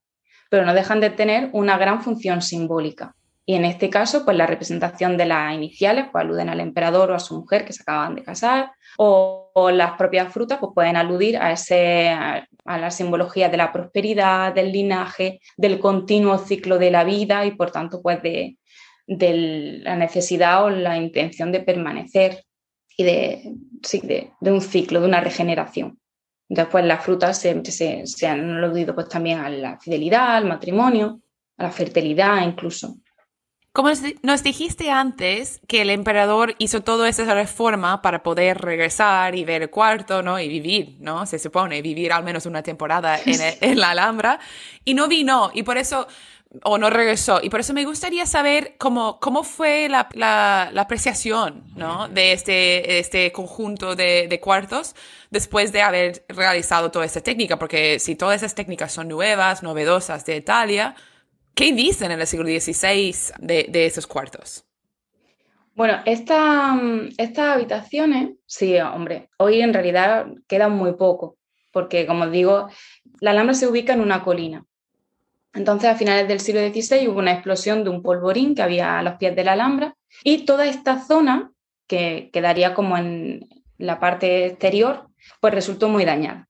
pero 0.50 0.66
no 0.66 0.74
dejan 0.74 1.00
de 1.00 1.10
tener 1.10 1.50
una 1.54 1.78
gran 1.78 2.02
función 2.02 2.42
simbólica. 2.42 3.16
Y 3.50 3.56
en 3.56 3.66
este 3.66 3.90
caso, 3.90 4.26
pues 4.26 4.38
la 4.38 4.46
representación 4.46 5.18
de 5.18 5.26
las 5.26 5.56
iniciales 5.56 6.06
pues, 6.12 6.24
aluden 6.24 6.50
al 6.50 6.60
emperador 6.60 7.10
o 7.10 7.16
a 7.16 7.20
su 7.20 7.36
mujer 7.40 7.66
que 7.66 7.74
se 7.74 7.82
acaban 7.82 8.14
de 8.14 8.22
casar, 8.22 8.74
o, 8.96 9.72
las 9.74 9.94
propias 9.94 10.32
frutas 10.32 10.60
pues, 10.60 10.72
pueden 10.76 10.96
aludir 10.96 11.36
a, 11.36 11.52
ese, 11.52 12.10
a, 12.10 12.48
la 12.66 12.92
simbología 12.92 13.50
de 13.50 13.58
la 13.58 13.74
prosperidad, 13.74 14.54
del 14.54 14.72
linaje, 14.72 15.40
del 15.58 15.80
continuo 15.80 16.38
ciclo 16.38 16.78
de 16.78 16.92
la 16.92 17.04
vida 17.04 17.44
y 17.48 17.56
por 17.56 17.72
tanto 17.72 18.04
pues 18.04 18.22
de, 18.22 18.58
la 19.08 19.96
necesidad 19.96 20.66
o 20.66 20.70
la 20.70 20.98
intención 20.98 21.52
de 21.52 21.62
permanecer 21.62 22.44
y 23.00 23.04
de, 23.04 23.54
de, 24.42 24.52
un 24.52 24.60
ciclo, 24.60 25.00
de 25.00 25.08
una 25.08 25.22
regeneración. 25.22 25.98
Después 26.50 26.84
las 26.84 27.02
frutas 27.02 27.40
se, 27.40 27.62
se 27.64 28.28
han 28.28 28.58
aludido 28.58 28.94
pues, 28.94 29.08
también 29.08 29.40
a 29.40 29.50
la 29.50 29.80
fidelidad, 29.80 30.36
al 30.36 30.46
matrimonio, 30.46 31.22
a 31.58 31.64
la 31.64 31.72
fertilidad 31.72 32.46
incluso. 32.46 32.98
Como 33.72 33.90
nos 34.22 34.44
dijiste 34.44 34.92
antes 34.92 35.62
que 35.66 35.84
el 35.84 35.92
emperador 35.92 36.56
hizo 36.58 36.82
toda 36.82 37.08
esa 37.08 37.34
reforma 37.34 38.02
para 38.02 38.22
poder 38.22 38.58
regresar 38.58 39.34
y 39.36 39.46
ver 39.46 39.62
el 39.62 39.70
cuarto, 39.70 40.22
¿no? 40.22 40.38
Y 40.38 40.50
vivir, 40.50 40.98
¿no? 41.00 41.26
Se 41.26 41.40
supone, 41.40 41.82
vivir 41.82 42.12
al 42.12 42.26
menos 42.26 42.46
una 42.48 42.64
temporada 42.64 43.18
en, 43.26 43.80
la 43.80 43.92
Alhambra. 43.92 44.42
Y 44.84 44.94
no 44.94 45.08
vino, 45.08 45.52
y 45.54 45.64
por 45.64 45.78
eso, 45.78 46.06
o 46.64 46.78
no 46.78 46.90
regresó. 46.90 47.40
Y 47.44 47.50
por 47.50 47.60
eso 47.60 47.74
me 47.74 47.86
gustaría 47.86 48.26
saber 48.26 48.76
cómo, 48.78 49.20
cómo 49.20 49.44
fue 49.44 49.88
la, 49.90 50.10
la, 50.14 50.72
apreciación, 50.76 51.64
¿no? 51.76 52.08
De 52.08 52.34
este, 52.34 53.00
este 53.00 53.32
conjunto 53.32 53.96
de, 53.96 54.28
de 54.28 54.40
cuartos 54.40 54.96
después 55.30 55.72
de 55.72 55.82
haber 55.82 56.26
realizado 56.28 56.92
toda 56.92 57.06
esta 57.06 57.22
técnica. 57.22 57.60
Porque 57.60 58.00
si 58.00 58.16
todas 58.16 58.38
esas 58.38 58.56
técnicas 58.56 58.92
son 58.92 59.08
nuevas, 59.08 59.64
novedosas 59.64 60.26
de 60.26 60.38
Italia, 60.38 60.96
¿Qué 61.60 61.74
dicen 61.74 62.12
en 62.12 62.22
el 62.22 62.26
siglo 62.26 62.48
XVI 62.48 63.34
de, 63.40 63.86
esos 63.86 64.08
cuartos? 64.08 64.66
Bueno, 65.76 66.00
estas 66.06 67.38
habitaciones, 67.38 68.30
sí, 68.46 68.78
hombre, 68.80 69.30
hoy 69.38 69.62
en 69.62 69.74
realidad 69.74 70.28
quedan 70.48 70.72
muy 70.72 70.94
poco, 70.94 71.38
porque 71.74 72.06
como 72.06 72.28
digo, 72.28 72.70
la 73.20 73.32
Alhambra 73.32 73.56
se 73.56 73.68
ubica 73.68 73.92
en 73.92 74.00
una 74.00 74.24
colina. 74.24 74.66
Entonces, 75.54 75.90
a 75.90 75.96
finales 75.96 76.28
del 76.28 76.40
siglo 76.40 76.62
XVI 76.62 77.08
hubo 77.08 77.20
una 77.20 77.34
explosión 77.34 77.84
de 77.84 77.90
un 77.90 78.04
polvorín 78.04 78.56
que 78.56 78.62
había 78.62 79.00
a 79.00 79.04
los 79.04 79.16
pies 79.16 79.36
de 79.36 79.44
la 79.44 79.54
Alhambra 79.54 79.96
y 80.24 80.46
toda 80.46 80.66
esta 80.66 81.00
zona, 81.00 81.52
que 81.88 82.30
quedaría 82.32 82.74
como 82.74 82.98
en 82.98 83.50
la 83.78 84.00
parte 84.00 84.46
exterior, 84.46 85.10
pues 85.40 85.54
resultó 85.54 85.90
muy 85.90 86.06
dañada, 86.06 86.48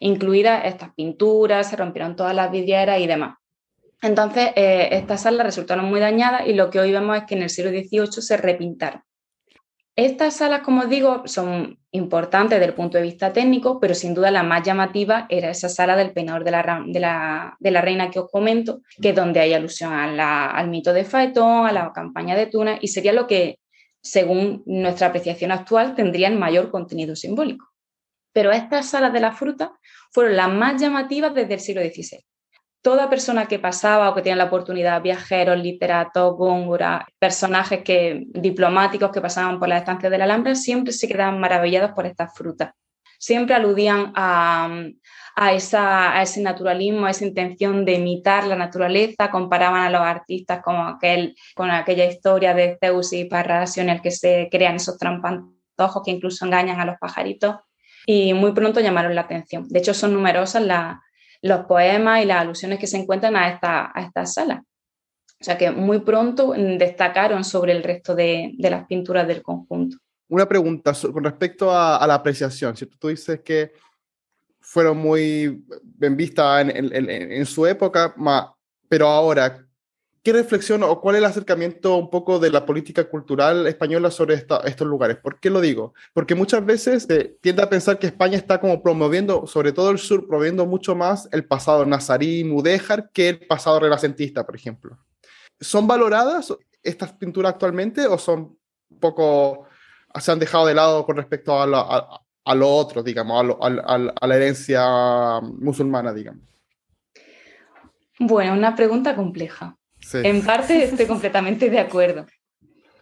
incluidas 0.00 0.66
estas 0.66 0.94
pinturas, 0.94 1.70
se 1.70 1.76
rompieron 1.76 2.16
todas 2.16 2.34
las 2.34 2.50
vidrieras 2.50 3.00
y 3.00 3.06
demás. 3.06 3.36
Entonces, 4.02 4.50
eh, 4.56 4.88
estas 4.92 5.22
salas 5.22 5.46
resultaron 5.46 5.86
muy 5.86 6.00
dañadas 6.00 6.46
y 6.46 6.54
lo 6.54 6.70
que 6.70 6.80
hoy 6.80 6.92
vemos 6.92 7.16
es 7.16 7.24
que 7.24 7.36
en 7.36 7.42
el 7.42 7.50
siglo 7.50 7.70
XVIII 7.70 8.20
se 8.20 8.36
repintaron. 8.36 9.02
Estas 9.94 10.36
salas, 10.36 10.62
como 10.62 10.82
os 10.82 10.88
digo, 10.88 11.22
son 11.26 11.78
importantes 11.90 12.58
desde 12.58 12.70
el 12.70 12.74
punto 12.74 12.96
de 12.96 13.02
vista 13.02 13.34
técnico, 13.34 13.78
pero 13.78 13.94
sin 13.94 14.14
duda 14.14 14.30
la 14.30 14.42
más 14.42 14.62
llamativa 14.62 15.26
era 15.28 15.50
esa 15.50 15.68
sala 15.68 15.96
del 15.96 16.12
peinador 16.12 16.44
de 16.44 16.50
la, 17.00 17.56
reina 17.60 18.10
que 18.10 18.18
os 18.18 18.30
comento, 18.30 18.80
que 19.02 19.10
es 19.10 19.14
donde 19.14 19.40
hay 19.40 19.52
alusión 19.52 19.92
al 19.92 20.68
mito 20.68 20.94
de 20.94 21.04
Faetón, 21.04 21.66
a 21.66 21.72
la 21.72 21.92
campaña 21.92 22.34
de 22.34 22.46
Tuna, 22.46 22.78
y 22.80 22.88
sería 22.88 23.12
lo 23.12 23.26
que, 23.26 23.58
según 24.00 24.62
nuestra 24.64 25.08
apreciación 25.08 25.52
actual, 25.52 25.94
tendría 25.94 26.28
el 26.28 26.38
mayor 26.38 26.70
contenido 26.70 27.14
simbólico. 27.14 27.66
Pero 28.32 28.50
estas 28.50 28.88
salas 28.88 29.12
de 29.12 29.20
la 29.20 29.32
fruta 29.32 29.72
fueron 30.10 30.36
las 30.36 30.48
más 30.48 30.80
llamativas 30.80 31.34
desde 31.34 31.54
el 31.54 31.60
siglo 31.60 31.82
XVI 31.82 32.24
toda 32.82 33.08
persona 33.08 33.46
que 33.46 33.60
pasaba 33.60 34.10
o 34.10 34.14
que 34.14 34.22
tenía 34.22 34.36
la 34.36 34.50
oportunidad, 34.50 35.00
viajeros, 35.00 35.56
literatos, 35.56 36.36
góngora, 36.36 37.06
personajes 37.18 37.82
que, 37.84 38.24
diplomáticos 38.26 39.12
que 39.12 39.20
pasaban 39.20 39.60
por 39.60 39.68
las 39.68 39.80
estancias 39.80 40.10
de 40.10 40.18
la 40.18 40.24
Alhambra, 40.24 40.56
siempre 40.56 40.92
se 40.92 41.06
quedaban 41.06 41.38
maravillados 41.38 41.92
por 41.92 42.06
estas 42.06 42.36
frutas. 42.36 42.72
Siempre 43.20 43.54
aludían 43.54 44.12
a, 44.16 44.68
esa, 45.52 46.18
a, 46.18 46.22
ese 46.22 46.42
naturalismo, 46.42 47.06
a 47.06 47.10
esa 47.10 47.24
intención 47.24 47.84
de 47.84 47.94
imitar 47.94 48.48
la 48.48 48.56
naturaleza, 48.56 49.30
comparaban 49.30 49.82
a 49.82 49.90
los 49.90 50.00
artistas 50.00 50.60
como 50.60 50.84
aquel, 50.88 51.36
con 51.54 51.70
aquella 51.70 52.04
historia 52.04 52.52
de 52.52 52.78
Zeus 52.80 53.12
y 53.12 53.26
Parrasio 53.26 53.84
en 53.84 53.90
el 53.90 54.02
que 54.02 54.10
se 54.10 54.48
crean 54.50 54.74
esos 54.74 54.98
trampantojos 54.98 56.02
que 56.04 56.10
incluso 56.10 56.44
engañan 56.44 56.80
a 56.80 56.84
los 56.84 56.96
pajaritos 56.98 57.56
y 58.06 58.34
muy 58.34 58.52
pronto 58.52 58.80
llamaron 58.80 59.14
la 59.14 59.20
atención. 59.20 59.68
De 59.68 59.78
hecho, 59.78 59.94
son 59.94 60.12
numerosas 60.12 60.62
las 60.64 60.96
los 61.42 61.66
poemas 61.66 62.22
y 62.22 62.26
las 62.26 62.40
alusiones 62.40 62.78
que 62.78 62.86
se 62.86 62.96
encuentran 62.96 63.36
a 63.36 63.48
esta, 63.48 63.90
a 63.94 64.02
esta 64.02 64.24
sala. 64.26 64.64
O 65.40 65.44
sea 65.44 65.58
que 65.58 65.72
muy 65.72 65.98
pronto 66.00 66.52
destacaron 66.52 67.42
sobre 67.42 67.72
el 67.72 67.82
resto 67.82 68.14
de, 68.14 68.54
las 68.58 68.86
pinturas 68.86 69.26
del 69.26 69.42
conjunto. 69.42 69.96
Una 70.28 70.48
pregunta 70.48 70.92
con 71.12 71.24
respecto 71.24 71.76
a, 71.76 72.06
la 72.06 72.14
apreciación. 72.14 72.76
Si 72.76 72.86
tú 72.86 73.08
dices 73.08 73.40
que 73.40 73.72
fueron 74.60 74.98
muy 74.98 75.64
bien 75.82 76.16
vistas 76.16 76.68
en, 76.72 77.44
su 77.44 77.66
época, 77.66 78.14
pero 78.88 79.08
ahora, 79.08 79.66
¿Qué 80.22 80.32
reflexión 80.32 80.84
o 80.84 81.00
cuál 81.00 81.16
es 81.16 81.18
el 81.18 81.24
acercamiento 81.24 81.96
un 81.96 82.08
poco 82.08 82.38
de 82.38 82.50
la 82.50 82.64
política 82.64 83.08
cultural 83.08 83.66
española 83.66 84.08
sobre 84.12 84.36
estos 84.36 84.86
lugares? 84.86 85.16
¿Por 85.16 85.40
qué 85.40 85.50
lo 85.50 85.60
digo? 85.60 85.94
Porque 86.14 86.36
muchas 86.36 86.64
veces 86.64 87.02
se 87.02 87.36
tiende 87.40 87.60
a 87.62 87.68
pensar 87.68 87.98
que 87.98 88.06
España 88.06 88.36
está 88.36 88.60
como 88.60 88.84
promoviendo, 88.84 89.48
sobre 89.48 89.72
todo 89.72 89.90
el 89.90 89.98
sur, 89.98 90.28
promoviendo 90.28 90.64
mucho 90.64 90.94
más 90.94 91.28
el 91.32 91.44
pasado 91.44 91.84
nazarí, 91.84 92.44
mudéjar, 92.44 93.10
que 93.10 93.30
el 93.30 93.46
pasado 93.48 93.80
renacentista, 93.80 94.46
por 94.46 94.54
ejemplo. 94.54 94.96
¿Son 95.58 95.88
valoradas 95.88 96.54
estas 96.84 97.12
pinturas 97.14 97.54
actualmente 97.54 98.06
o 98.06 98.16
son 98.16 98.56
un 98.90 99.00
poco, 99.00 99.66
se 100.20 100.30
han 100.30 100.38
dejado 100.38 100.66
de 100.66 100.74
lado 100.74 101.04
con 101.04 101.16
respecto 101.16 101.60
a, 101.60 101.66
lo 102.54 102.68
otro, 102.68 103.02
digamos, 103.02 103.56
a, 103.60 103.94
a 104.20 104.26
la 104.28 104.36
herencia 104.36 105.40
musulmana, 105.40 106.12
digamos? 106.12 106.42
Bueno, 108.20 108.52
una 108.52 108.76
pregunta 108.76 109.16
compleja. 109.16 109.76
En 110.14 110.44
parte 110.44 110.84
estoy 110.84 111.06
completamente 111.06 111.70
de 111.70 111.78
acuerdo. 111.78 112.26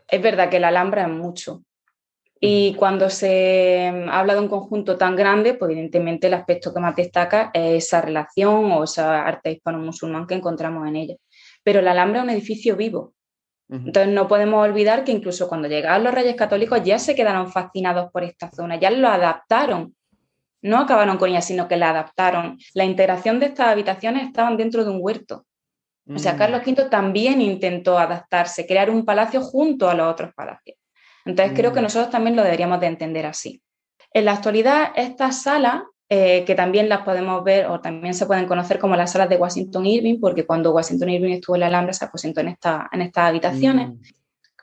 Es 0.09 0.23
verdad 0.23 0.49
que 0.49 0.61
la 0.61 0.69
Alhambra 0.69 1.03
es 1.03 1.09
mucho. 1.09 1.63
Y 2.43 2.75
cuando 2.75 3.11
se 3.11 4.07
habla 4.11 4.35
de 4.35 4.41
un 4.41 4.49
conjunto 4.49 4.97
tan 4.97 5.15
grande, 5.15 5.55
pues 5.55 5.73
evidentemente 5.73 6.29
el 6.29 6.35
aspecto 6.35 6.73
que 6.73 6.81
más 6.81 6.97
destaca 6.97 7.51
es 7.53 7.85
esa 7.85 8.01
relación 8.01 8.73
o 8.73 8.85
esa 8.85 9.27
arte 9.27 9.53
hispano-musulmán 9.53 10.27
que 10.27 10.35
encontramos 10.35 10.89
en 10.89 10.97
ella. 10.97 11.17
Pero 11.63 11.83
la 11.83 11.91
Alhambra 11.91 12.21
es 12.21 12.25
un 12.25 12.31
edificio 12.31 12.77
vivo. 12.77 13.13
Entonces 13.69 14.13
no 14.13 14.27
podemos 14.27 14.67
olvidar 14.67 15.05
que 15.05 15.13
incluso 15.13 15.49
cuando 15.49 15.69
llegaron 15.69 16.03
los 16.03 16.13
reyes 16.13 16.35
católicos 16.35 16.83
ya 16.83 16.99
se 16.99 17.15
quedaron 17.15 17.53
fascinados 17.53 18.11
por 18.11 18.25
esta 18.25 18.51
zona, 18.51 18.81
ya 18.81 18.91
lo 18.91 19.07
adaptaron. 19.07 19.95
No 20.63 20.79
acabaron 20.79 21.19
con 21.19 21.31
ella, 21.31 21.41
sino 21.41 21.69
que 21.69 21.77
la 21.77 21.91
adaptaron. 21.91 22.59
La 22.75 22.85
integración 22.85 23.39
de 23.39 23.47
estas 23.47 23.69
habitaciones 23.69 24.27
estaban 24.27 24.57
dentro 24.57 24.85
de 24.85 24.91
un 24.91 24.99
huerto. 25.01 25.47
O 26.15 26.19
sea, 26.19 26.35
mm. 26.35 26.39
Carlos 26.39 26.63
V 26.67 26.85
también 26.91 27.41
intentó 27.41 27.99
adaptarse, 27.99 28.67
crear 28.67 28.91
un 28.91 29.05
palacio 29.05 29.41
junto 29.41 29.89
a 29.89 29.95
los 29.95 30.11
otros 30.11 30.35
palacios. 30.35 30.77
Entonces 31.25 31.57
creo 31.57 31.73
que 31.73 31.81
mm. 31.81 31.85
nosotros 31.85 32.11
también 32.11 32.37
lo 32.37 32.43
deberíamos 32.43 32.81
de 32.81 32.87
entender 32.87 33.27
así. 33.27 33.63
En 34.13 34.25
la 34.25 34.33
actualidad, 34.33 34.91
estas 34.97 35.43
salas, 35.43 35.83
eh, 36.09 36.45
que 36.45 36.57
también 36.57 36.89
las 36.89 37.03
podemos 37.03 37.45
ver 37.45 37.67
o 37.67 37.81
también 37.81 38.15
se 38.15 38.27
pueden 38.27 38.47
conocer 38.47 38.81
como 38.81 38.97
las 38.97 39.13
salas 39.13 39.29
de 39.29 39.37
Washington 39.37 39.87
Irving, 39.87 40.19
porque 40.21 40.45
cuando 40.45 40.73
Washington 40.73 41.11
Irving 41.11 41.35
estuvo 41.35 41.55
en 41.55 41.61
la 41.61 41.67
Alhambra 41.69 41.93
se 41.93 42.05
aposentó 42.05 42.41
en, 42.41 42.49
esta, 42.49 42.89
en 42.91 43.03
estas 43.03 43.29
habitaciones. 43.29 43.91
Mm. 43.91 44.01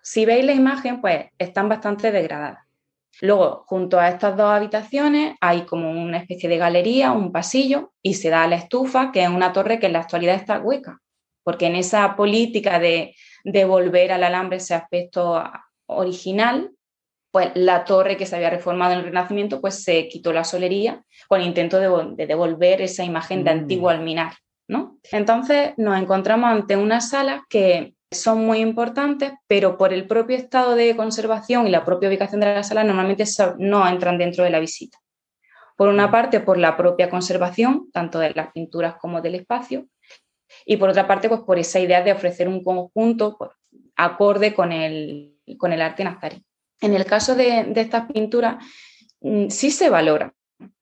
Si 0.02 0.26
veis 0.26 0.44
la 0.44 0.54
imagen, 0.54 1.00
pues 1.00 1.28
están 1.38 1.70
bastante 1.70 2.12
degradadas. 2.12 2.68
Luego, 3.22 3.64
junto 3.68 4.00
a 4.00 4.10
estas 4.10 4.38
dos 4.38 4.52
habitaciones, 4.52 5.36
hay 5.42 5.62
como 5.62 5.90
una 5.90 6.18
especie 6.18 6.50
de 6.50 6.58
galería, 6.58 7.14
un 7.14 7.32
pasillo, 7.32 7.94
y 8.02 8.14
se 8.14 8.30
da 8.30 8.48
la 8.48 8.58
estufa, 8.58 9.12
que 9.12 9.24
es 9.24 9.30
una 9.30 9.54
torre 9.54 9.80
que 9.80 9.88
en 9.88 9.94
la 9.94 10.00
actualidad 10.00 10.36
está 10.36 10.60
hueca, 10.60 11.00
porque 11.48 11.68
en 11.68 11.78
esa 11.78 12.18
política 12.18 12.78
de, 12.78 13.16
devolver 13.46 14.12
al 14.12 14.26
alambre 14.26 14.58
ese 14.58 14.74
aspecto 14.74 15.42
original, 15.86 16.72
pues 17.32 17.52
la 17.56 17.86
torre 17.86 18.18
que 18.18 18.26
se 18.26 18.36
había 18.36 18.50
reformado 18.50 18.92
en 18.92 19.00
el 19.00 19.06
Renacimiento, 19.06 19.62
pues 19.62 19.82
se 19.82 20.10
quitó 20.10 20.34
la 20.34 20.44
solería 20.44 21.06
con 21.30 21.40
el 21.40 21.48
intento 21.48 21.80
de, 21.80 22.26
devolver 22.26 22.82
esa 22.82 23.06
imagen 23.06 23.46
de 23.46 23.56
mm. 23.56 23.60
antiguo 23.60 23.90
alminar, 23.90 24.34
¿no? 24.68 25.00
Entonces 25.10 25.72
nos 25.78 25.98
encontramos 25.98 26.50
ante 26.50 26.76
unas 26.76 27.12
salas 27.12 27.44
que 27.48 27.94
son 28.12 28.46
muy 28.46 28.60
importantes, 28.60 29.32
pero 29.48 29.78
por 29.78 29.94
el 29.94 30.06
propio 30.06 30.36
estado 30.36 30.76
de 30.76 30.98
conservación 30.98 31.66
y 31.66 31.70
la 31.70 31.86
propia 31.86 32.10
ubicación 32.10 32.42
de 32.42 32.56
la 32.56 32.64
sala 32.64 32.84
normalmente 32.84 33.24
no 33.58 33.88
entran 33.88 34.18
dentro 34.18 34.44
de 34.44 34.50
la 34.50 34.60
visita. 34.60 34.98
Por 35.78 35.88
una 35.88 36.08
mm. 36.08 36.12
parte, 36.12 36.40
por 36.42 36.58
la 36.58 36.76
propia 36.76 37.10
conservación, 37.10 37.90
tanto 37.94 38.20
de 38.20 38.32
las 38.32 38.52
pinturas 38.52 38.96
como 39.00 39.22
del 39.22 39.36
espacio, 39.36 39.88
y 40.66 40.78
por 40.78 40.90
otra 40.90 41.08
parte, 41.08 41.30
pues 41.30 41.42
por 41.42 41.60
esa 41.60 41.80
idea 41.80 42.02
de 42.02 42.12
ofrecer 42.12 42.48
un 42.48 42.64
conjunto 42.64 43.38
pues, 43.38 43.52
acorde 43.96 44.54
con 44.54 44.72
el, 44.72 45.38
con 45.58 45.74
el 45.74 45.82
arte 45.82 46.04
nazarí. 46.04 46.44
En 46.82 46.94
el 46.94 47.06
caso 47.06 47.36
de, 47.36 47.72
estas 47.76 48.12
pinturas, 48.12 48.64
mm, 49.22 49.50
sí 49.50 49.72
se 49.72 49.90
valora, 49.90 50.34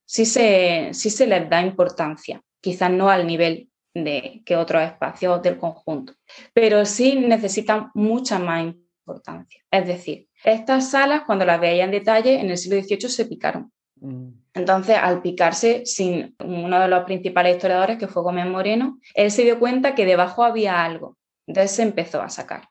sí 0.05 0.25
se, 0.25 0.89
sí 0.93 1.09
se 1.09 1.27
les 1.27 1.49
da 1.49 1.61
importancia, 1.61 2.41
quizás 2.61 2.91
no 2.91 3.09
al 3.09 3.25
nivel 3.25 3.69
de 3.93 4.41
que 4.45 4.57
otros 4.57 4.83
espacios 4.83 5.41
del 5.41 5.57
conjunto, 5.57 6.13
pero 6.53 6.85
sí 6.85 7.15
necesitan 7.15 7.91
mucha 7.93 8.39
más 8.39 8.65
importancia. 9.05 9.63
Es 9.71 9.87
decir, 9.87 10.27
estas 10.43 10.91
salas, 10.91 11.21
cuando 11.25 11.45
las 11.45 11.61
veía 11.61 11.85
en 11.85 11.91
detalle, 11.91 12.39
en 12.39 12.49
el 12.49 12.57
siglo 12.57 12.81
XVIII 12.81 13.09
se 13.09 13.25
picaron. 13.25 13.71
Mm. 13.95 14.44
Entonces, 14.55 14.97
al 14.97 15.21
picarse, 15.21 15.85
sin 15.85 16.33
uno 16.43 16.79
de 16.79 16.87
los 16.87 17.03
principales 17.03 17.57
historiadores, 17.57 17.97
que 17.97 18.07
fue 18.07 18.23
Gómez 18.23 18.47
Moreno, 18.47 18.99
él 19.13 19.29
se 19.29 19.43
dio 19.43 19.59
cuenta 19.59 19.93
que 19.93 20.05
debajo 20.05 20.43
había 20.43 20.83
algo. 20.83 21.17
Entonces 21.45 21.71
se 21.71 21.83
empezó 21.83 22.21
a 22.21 22.29
sacar. 22.29 22.69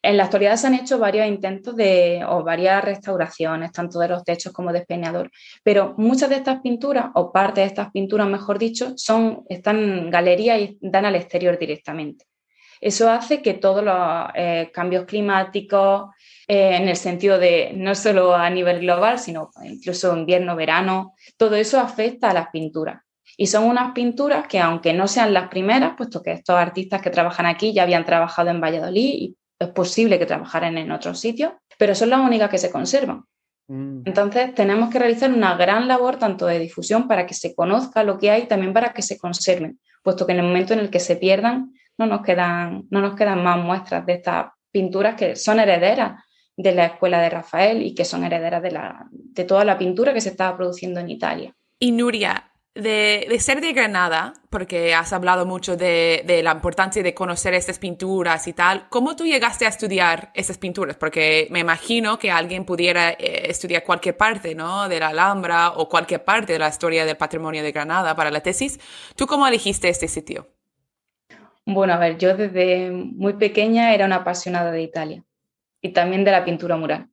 En 0.00 0.16
la 0.16 0.24
actualidad 0.24 0.56
se 0.56 0.68
han 0.68 0.74
hecho 0.74 0.98
varios 0.98 1.26
intentos 1.26 1.76
de, 1.76 2.24
o 2.26 2.44
varias 2.44 2.82
restauraciones, 2.82 3.72
tanto 3.72 3.98
de 3.98 4.08
los 4.08 4.24
techos 4.24 4.52
como 4.52 4.72
de 4.72 4.78
espeñador, 4.78 5.30
pero 5.62 5.94
muchas 5.98 6.30
de 6.30 6.36
estas 6.36 6.60
pinturas, 6.60 7.06
o 7.14 7.32
parte 7.32 7.60
de 7.60 7.66
estas 7.66 7.90
pinturas, 7.90 8.28
mejor 8.28 8.58
dicho, 8.58 8.94
son, 8.96 9.44
están 9.48 9.78
en 9.78 10.10
galería 10.10 10.58
y 10.58 10.78
dan 10.80 11.04
al 11.04 11.16
exterior 11.16 11.58
directamente. 11.58 12.24
Eso 12.80 13.10
hace 13.10 13.42
que 13.42 13.54
todos 13.54 13.82
los 13.82 13.96
eh, 14.34 14.70
cambios 14.72 15.04
climáticos, 15.04 16.10
eh, 16.50 16.76
en 16.76 16.88
el 16.88 16.96
sentido 16.96 17.38
de 17.38 17.72
no 17.76 17.94
solo 17.94 18.34
a 18.34 18.48
nivel 18.48 18.80
global, 18.80 19.18
sino 19.18 19.50
incluso 19.62 20.16
invierno, 20.16 20.56
verano, 20.56 21.12
todo 21.36 21.56
eso 21.56 21.78
afecta 21.78 22.30
a 22.30 22.32
las 22.32 22.48
pinturas. 22.48 23.02
Y 23.36 23.48
son 23.48 23.64
unas 23.64 23.92
pinturas 23.92 24.46
que, 24.48 24.58
aunque 24.58 24.94
no 24.94 25.06
sean 25.08 25.34
las 25.34 25.48
primeras, 25.48 25.92
puesto 25.94 26.22
que 26.22 26.32
estos 26.32 26.56
artistas 26.56 27.02
que 27.02 27.10
trabajan 27.10 27.44
aquí 27.44 27.74
ya 27.74 27.82
habían 27.82 28.06
trabajado 28.06 28.48
en 28.48 28.62
Valladolid 28.62 29.14
y 29.14 29.36
es 29.58 29.68
posible 29.68 30.18
que 30.18 30.24
trabajaran 30.24 30.78
en 30.78 30.90
otros 30.90 31.20
sitios, 31.20 31.52
pero 31.78 31.94
son 31.94 32.08
las 32.08 32.20
únicas 32.20 32.48
que 32.48 32.56
se 32.56 32.70
conservan. 32.70 33.24
Mm. 33.68 34.04
Entonces, 34.06 34.54
tenemos 34.54 34.88
que 34.88 34.98
realizar 34.98 35.30
una 35.30 35.54
gran 35.54 35.86
labor 35.86 36.16
tanto 36.16 36.46
de 36.46 36.58
difusión 36.58 37.06
para 37.06 37.26
que 37.26 37.34
se 37.34 37.54
conozca 37.54 38.04
lo 38.04 38.18
que 38.18 38.30
hay, 38.30 38.46
también 38.46 38.72
para 38.72 38.94
que 38.94 39.02
se 39.02 39.18
conserven, 39.18 39.78
puesto 40.02 40.24
que 40.24 40.32
en 40.32 40.38
el 40.38 40.46
momento 40.46 40.72
en 40.72 40.80
el 40.80 40.88
que 40.88 41.00
se 41.00 41.16
pierdan, 41.16 41.74
no 41.98 42.06
nos 42.06 42.22
quedan, 42.22 42.86
no 42.88 43.02
nos 43.02 43.14
quedan 43.14 43.44
más 43.44 43.58
muestras 43.58 44.06
de 44.06 44.14
estas 44.14 44.46
pinturas 44.72 45.14
que 45.14 45.36
son 45.36 45.60
herederas 45.60 46.22
de 46.58 46.72
la 46.72 46.86
escuela 46.86 47.20
de 47.20 47.30
Rafael 47.30 47.82
y 47.82 47.94
que 47.94 48.04
son 48.04 48.24
herederas 48.24 48.60
de, 48.60 48.72
la, 48.72 49.06
de 49.12 49.44
toda 49.44 49.64
la 49.64 49.78
pintura 49.78 50.12
que 50.12 50.20
se 50.20 50.30
estaba 50.30 50.56
produciendo 50.56 50.98
en 50.98 51.08
Italia. 51.08 51.54
Y 51.78 51.92
Nuria, 51.92 52.50
de, 52.74 53.36
ser 53.38 53.60
de 53.60 53.72
Granada, 53.72 54.32
porque 54.50 54.92
has 54.92 55.12
hablado 55.12 55.46
mucho 55.46 55.76
de, 55.76 56.40
la 56.42 56.50
importancia 56.50 57.00
de 57.00 57.14
conocer 57.14 57.54
estas 57.54 57.78
pinturas 57.78 58.48
y 58.48 58.54
tal, 58.54 58.88
¿cómo 58.88 59.14
tú 59.14 59.24
llegaste 59.24 59.66
a 59.66 59.68
estudiar 59.68 60.32
esas 60.34 60.58
pinturas? 60.58 60.96
Porque 60.96 61.46
me 61.52 61.60
imagino 61.60 62.18
que 62.18 62.32
alguien 62.32 62.64
pudiera 62.64 63.10
eh, 63.10 63.48
estudiar 63.48 63.84
cualquier 63.84 64.16
parte, 64.16 64.56
¿no? 64.56 64.88
De 64.88 64.98
la 64.98 65.08
Alhambra 65.08 65.70
o 65.76 65.88
cualquier 65.88 66.24
parte 66.24 66.54
de 66.54 66.58
la 66.58 66.68
historia 66.68 67.04
del 67.04 67.16
patrimonio 67.16 67.62
de 67.62 67.70
Granada 67.70 68.16
para 68.16 68.32
la 68.32 68.40
tesis. 68.40 68.80
¿Tú 69.14 69.28
cómo 69.28 69.46
elegiste 69.46 69.88
este 69.88 70.08
sitio? 70.08 70.48
Bueno, 71.64 71.92
a 71.92 71.98
ver, 71.98 72.18
yo 72.18 72.36
desde 72.36 72.90
muy 72.90 73.34
pequeña 73.34 73.94
era 73.94 74.06
una 74.06 74.16
apasionada 74.16 74.72
de 74.72 74.82
Italia 74.82 75.24
y 75.80 75.92
también 75.92 76.24
de 76.24 76.32
la 76.32 76.44
pintura 76.44 76.76
mural. 76.76 77.08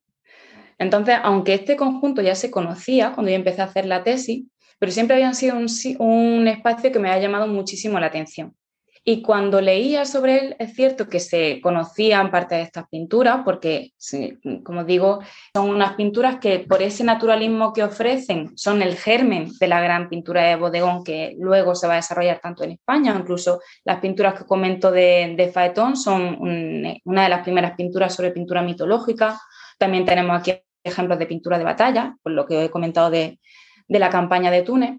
Entonces, 0.78 1.16
aunque 1.22 1.54
este 1.54 1.76
conjunto 1.76 2.22
ya 2.22 2.34
se 2.34 2.50
conocía 2.50 3.12
cuando 3.12 3.30
yo 3.30 3.36
empecé 3.36 3.62
a 3.62 3.66
hacer 3.66 3.86
la 3.86 4.02
tesis, 4.02 4.44
pero 4.78 4.92
siempre 4.92 5.16
habían 5.16 5.34
sido 5.34 5.56
un, 5.56 6.48
espacio 6.48 6.92
que 6.92 6.98
me 6.98 7.10
ha 7.10 7.18
llamado 7.18 7.46
muchísimo 7.46 7.98
la 7.98 8.06
atención. 8.06 8.54
Y 9.08 9.22
cuando 9.22 9.60
leía 9.60 10.04
sobre 10.04 10.38
él, 10.40 10.56
es 10.58 10.74
cierto 10.74 11.08
que 11.08 11.20
se 11.20 11.60
conocían 11.60 12.32
parte 12.32 12.56
de 12.56 12.62
estas 12.62 12.88
pinturas, 12.88 13.42
porque, 13.44 13.92
como 14.64 14.82
digo, 14.82 15.20
son 15.54 15.70
unas 15.70 15.94
pinturas 15.94 16.40
que 16.40 16.58
por 16.58 16.82
ese 16.82 17.04
naturalismo 17.04 17.72
que 17.72 17.84
ofrecen 17.84 18.58
son 18.58 18.82
el 18.82 18.96
germen 18.96 19.52
de 19.60 19.68
la 19.68 19.80
gran 19.80 20.08
pintura 20.08 20.42
de 20.42 20.56
bodegón 20.56 21.04
que 21.04 21.36
luego 21.38 21.76
se 21.76 21.86
va 21.86 21.92
a 21.92 21.96
desarrollar 22.02 22.40
tanto 22.40 22.64
en 22.64 22.72
España, 22.72 23.16
incluso 23.16 23.60
las 23.84 24.00
pinturas 24.00 24.34
que 24.34 24.44
comento 24.44 24.90
de, 24.90 25.34
de 25.36 25.52
Faetón 25.52 25.96
son 25.96 26.38
una 26.40 27.22
de 27.22 27.28
las 27.28 27.44
primeras 27.44 27.76
pinturas 27.76 28.12
sobre 28.12 28.32
pintura 28.32 28.60
mitológica. 28.60 29.40
También 29.78 30.04
tenemos 30.04 30.36
aquí 30.36 30.54
ejemplos 30.82 31.20
de 31.20 31.26
pintura 31.26 31.58
de 31.58 31.64
batalla, 31.64 32.16
por 32.24 32.32
lo 32.32 32.44
que 32.44 32.64
he 32.64 32.70
comentado 32.70 33.10
de, 33.10 33.38
de 33.86 33.98
la 34.00 34.10
campaña 34.10 34.50
de 34.50 34.62
Túnez. 34.62 34.98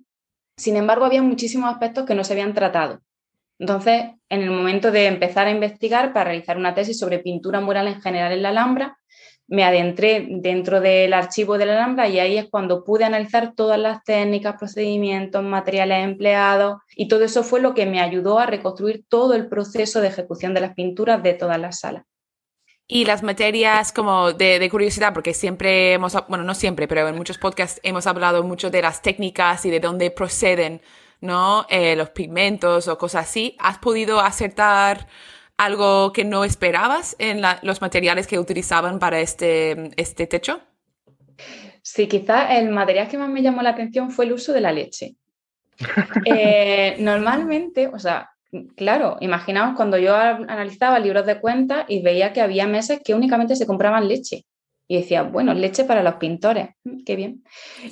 Sin 0.56 0.78
embargo, 0.78 1.04
había 1.04 1.22
muchísimos 1.22 1.70
aspectos 1.70 2.06
que 2.06 2.16
no 2.16 2.24
se 2.24 2.32
habían 2.32 2.54
tratado. 2.54 3.02
Entonces, 3.60 4.12
en 4.30 4.42
el 4.42 4.52
momento 4.52 4.92
de 4.92 5.08
empezar 5.08 5.48
a 5.48 5.52
investigar 5.52 6.14
para 6.14 6.26
realizar 6.26 6.58
una 6.58 6.76
tesis 6.76 7.00
sobre 7.00 7.20
pintura 7.20 7.60
mural 7.60 7.88
en 7.88 8.02
general 8.02 8.32
en 8.32 8.42
la 8.44 8.50
Alhambra, 8.50 8.98
me 9.48 9.64
adentré 9.64 10.28
dentro 10.30 10.82
del 10.82 11.14
archivo 11.14 11.58
de 11.58 11.66
la 11.66 11.74
Alhambra 11.74 12.10
y 12.10 12.20
ahí 12.20 12.38
es 12.38 12.48
cuando 12.50 12.84
pude 12.84 13.06
analizar 13.06 13.54
todas 13.56 13.80
las 13.80 14.04
técnicas, 14.04 14.56
procedimientos, 14.58 15.42
materiales 15.42 16.04
empleados 16.04 16.80
y 16.96 17.08
todo 17.08 17.24
eso 17.24 17.44
fue 17.44 17.62
lo 17.62 17.74
que 17.74 17.86
me 17.86 18.02
ayudó 18.02 18.40
a 18.40 18.46
reconstruir 18.46 19.06
todo 19.08 19.34
el 19.34 19.48
proceso 19.48 20.02
de 20.02 20.10
ejecución 20.10 20.54
de 20.54 20.62
las 20.62 20.74
pinturas 20.74 21.24
de 21.24 21.34
todas 21.34 21.60
las 21.60 21.80
salas. 21.80 22.04
Y 22.90 23.04
las 23.04 23.22
materias 23.22 23.92
como 23.92 24.32
de, 24.32 24.66
curiosidad, 24.70 25.14
porque 25.14 25.34
siempre 25.34 25.94
hemos, 25.94 26.16
bueno, 26.30 26.46
no 26.46 26.56
siempre, 26.56 26.88
pero 26.88 27.06
en 27.08 27.16
muchos 27.16 27.38
podcasts 27.38 27.82
hemos 27.84 28.08
hablado 28.08 28.44
mucho 28.44 28.70
de 28.70 28.82
las 28.82 29.02
técnicas 29.02 29.66
y 29.66 29.70
de 29.70 29.82
dónde 29.82 30.10
proceden, 30.10 30.82
¿no? 31.22 31.66
Eh, 31.70 31.96
los 31.96 32.10
pigmentos 32.10 32.88
o 32.88 32.98
cosas 32.98 33.30
así. 33.30 33.56
¿Has 33.60 33.78
podido 33.80 34.20
acertar 34.20 35.08
algo 35.58 36.14
que 36.14 36.24
no 36.24 36.44
esperabas 36.44 37.16
en 37.20 37.42
los 37.64 37.82
materiales 37.82 38.28
que 38.28 38.40
utilizaban 38.40 39.00
para 39.00 39.20
este, 39.20 39.92
este 39.96 40.28
techo? 40.28 40.62
Sí, 41.82 42.08
quizás 42.08 42.52
el 42.52 42.70
material 42.70 43.08
que 43.08 43.18
más 43.18 43.30
me 43.30 43.42
llamó 43.42 43.62
la 43.62 43.70
atención 43.70 44.12
fue 44.12 44.26
el 44.26 44.34
uso 44.34 44.54
de 44.54 44.62
la 44.62 44.72
leche. 44.72 45.16
Eh, 46.26 46.96
normalmente, 47.00 47.88
o 47.88 48.00
sea, 48.00 48.32
Claro, 48.76 49.18
imaginaos 49.20 49.76
cuando 49.76 49.98
yo 49.98 50.16
analizaba 50.16 51.00
libros 51.00 51.26
de 51.26 51.40
cuentas 51.40 51.86
y 51.90 52.02
veía 52.02 52.32
que 52.32 52.42
había 52.42 52.66
meses 52.66 53.02
que 53.04 53.14
únicamente 53.14 53.56
se 53.58 53.68
compraban 53.68 54.08
leche. 54.08 54.46
Y 54.90 54.98
decía, 54.98 55.24
bueno, 55.24 55.54
leche 55.54 55.84
para 55.84 56.02
los 56.02 56.16
pintores, 56.16 56.70
mm, 56.84 57.04
qué 57.06 57.16
bien. 57.16 57.44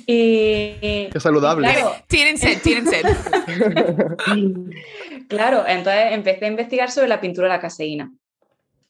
Y, 0.06 1.08
qué 1.10 1.20
saludable. 1.20 1.68
tienen 2.08 2.38
sed, 2.38 2.58
tienen 2.62 2.86
sed. 2.86 3.04
claro, 5.28 5.64
entonces 5.66 6.12
empecé 6.12 6.46
a 6.46 6.48
investigar 6.48 6.90
sobre 6.90 7.08
la 7.08 7.20
pintura 7.20 7.48
de 7.48 7.54
la 7.54 7.60
caseína. 7.60 8.12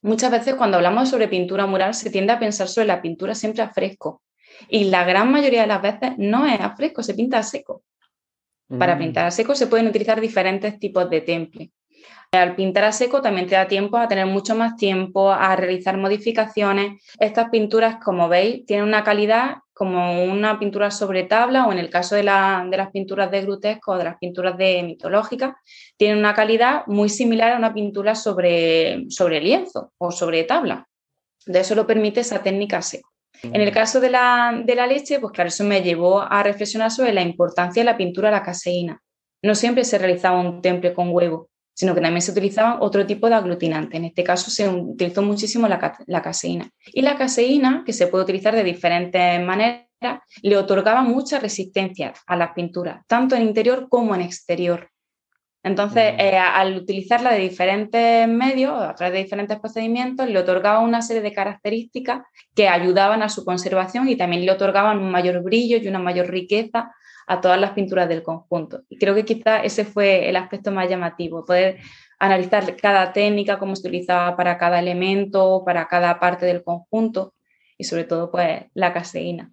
Muchas 0.02 0.30
veces 0.30 0.54
cuando 0.54 0.76
hablamos 0.76 1.08
sobre 1.08 1.26
pintura 1.26 1.66
mural 1.66 1.94
se 1.94 2.10
tiende 2.10 2.32
a 2.32 2.38
pensar 2.38 2.68
sobre 2.68 2.86
la 2.86 3.02
pintura 3.02 3.34
siempre 3.34 3.62
a 3.62 3.70
fresco. 3.70 4.22
Y 4.68 4.84
la 4.84 5.04
gran 5.04 5.32
mayoría 5.32 5.62
de 5.62 5.66
las 5.66 5.82
veces 5.82 6.12
no 6.16 6.46
es 6.46 6.60
a 6.60 6.76
fresco, 6.76 7.02
se 7.02 7.14
pinta 7.14 7.38
a 7.38 7.42
seco. 7.42 7.82
Para 8.78 8.96
mm. 8.96 8.98
pintar 8.98 9.26
a 9.26 9.30
seco 9.30 9.54
se 9.54 9.66
pueden 9.66 9.88
utilizar 9.88 10.20
diferentes 10.20 10.78
tipos 10.78 11.10
de 11.10 11.20
temple. 11.22 11.70
Al 12.36 12.54
pintar 12.54 12.84
a 12.84 12.92
seco 12.92 13.20
también 13.22 13.46
te 13.46 13.54
da 13.54 13.66
tiempo 13.66 13.96
a 13.96 14.08
tener 14.08 14.26
mucho 14.26 14.54
más 14.54 14.76
tiempo, 14.76 15.30
a 15.30 15.56
realizar 15.56 15.96
modificaciones. 15.96 17.02
Estas 17.18 17.50
pinturas, 17.50 17.96
como 18.04 18.28
veis, 18.28 18.64
tienen 18.66 18.86
una 18.86 19.04
calidad 19.04 19.56
como 19.72 20.24
una 20.24 20.58
pintura 20.58 20.90
sobre 20.90 21.24
tabla 21.24 21.66
o 21.66 21.72
en 21.72 21.78
el 21.78 21.90
caso 21.90 22.14
de, 22.14 22.22
las 22.22 22.90
pinturas 22.92 23.30
de 23.30 23.42
Grutesco 23.42 23.92
o 23.92 23.98
de 23.98 24.04
las 24.04 24.16
pinturas 24.16 24.56
de 24.56 24.82
mitológicas, 24.82 25.54
tienen 25.98 26.16
una 26.18 26.34
calidad 26.34 26.86
muy 26.86 27.10
similar 27.10 27.52
a 27.52 27.58
una 27.58 27.74
pintura 27.74 28.14
sobre, 28.14 29.04
sobre 29.10 29.42
lienzo 29.42 29.92
o 29.98 30.10
sobre 30.10 30.44
tabla. 30.44 30.88
De 31.44 31.60
eso 31.60 31.74
lo 31.74 31.86
permite 31.86 32.20
esa 32.20 32.42
técnica 32.42 32.80
seco. 32.80 33.10
En 33.42 33.60
el 33.60 33.70
caso 33.70 34.00
de 34.00 34.08
la, 34.08 34.62
de 34.64 34.74
la, 34.74 34.86
leche, 34.86 35.20
pues 35.20 35.32
claro, 35.32 35.48
eso 35.48 35.62
me 35.64 35.82
llevó 35.82 36.22
a 36.22 36.42
reflexionar 36.42 36.90
sobre 36.90 37.12
la 37.12 37.20
importancia 37.20 37.82
de 37.82 37.84
la 37.84 37.98
pintura 37.98 38.28
a 38.28 38.32
la 38.32 38.42
caseína. 38.42 39.02
No 39.42 39.54
siempre 39.54 39.84
se 39.84 39.98
realizaba 39.98 40.40
un 40.40 40.62
temple 40.62 40.94
con 40.94 41.10
huevo, 41.10 41.50
sino 41.76 41.94
que 41.94 42.00
también 42.00 42.22
se 42.22 42.30
utilizaba 42.30 42.78
otro 42.80 43.04
tipo 43.04 43.28
de 43.28 43.34
aglutinante. 43.34 43.98
En 43.98 44.06
este 44.06 44.24
caso 44.24 44.50
se 44.50 44.66
utilizó 44.66 45.20
muchísimo 45.20 45.68
la, 45.68 45.78
caseína. 46.22 46.70
Y 46.86 47.02
la 47.02 47.16
caseína, 47.18 47.82
que 47.84 47.92
se 47.92 48.06
puede 48.06 48.24
utilizar 48.24 48.56
de 48.56 48.64
diferentes 48.64 49.44
maneras, 49.44 49.84
le 50.40 50.56
otorgaba 50.56 51.02
mucha 51.02 51.38
resistencia 51.38 52.14
a 52.26 52.36
las 52.36 52.52
pinturas, 52.54 53.04
tanto 53.06 53.36
en 53.36 53.42
interior 53.42 53.88
como 53.90 54.14
en 54.14 54.22
exterior. 54.22 54.88
Entonces, 55.62 56.14
eh, 56.16 56.38
al 56.38 56.76
utilizarla 56.76 57.32
de 57.32 57.40
diferentes 57.40 58.26
medios, 58.26 58.72
a 58.72 58.94
través 58.94 59.12
de 59.12 59.24
diferentes 59.24 59.58
procedimientos, 59.58 60.30
le 60.30 60.38
otorgaba 60.38 60.78
una 60.78 61.02
serie 61.02 61.20
de 61.20 61.32
características 61.34 62.22
que 62.54 62.68
ayudaban 62.68 63.22
a 63.22 63.28
su 63.28 63.44
conservación 63.44 64.08
y 64.08 64.16
también 64.16 64.46
le 64.46 64.52
otorgaban 64.52 64.98
un 64.98 65.10
mayor 65.10 65.42
brillo 65.42 65.76
y 65.76 65.88
una 65.88 65.98
mayor 65.98 66.30
riqueza 66.30 66.90
a 67.26 67.40
todas 67.40 67.60
las 67.60 67.72
pinturas 67.72 68.08
del 68.08 68.22
conjunto. 68.22 68.82
Y 68.88 68.98
creo 68.98 69.14
que 69.14 69.24
quizá 69.24 69.62
ese 69.62 69.84
fue 69.84 70.28
el 70.28 70.36
aspecto 70.36 70.70
más 70.70 70.88
llamativo, 70.88 71.44
poder 71.44 71.78
analizar 72.18 72.76
cada 72.76 73.12
técnica, 73.12 73.58
cómo 73.58 73.76
se 73.76 73.86
utilizaba 73.86 74.36
para 74.36 74.58
cada 74.58 74.78
elemento, 74.78 75.62
para 75.64 75.86
cada 75.88 76.18
parte 76.18 76.46
del 76.46 76.62
conjunto 76.62 77.34
y 77.76 77.84
sobre 77.84 78.04
todo 78.04 78.30
pues 78.30 78.64
la 78.74 78.92
caseína. 78.92 79.52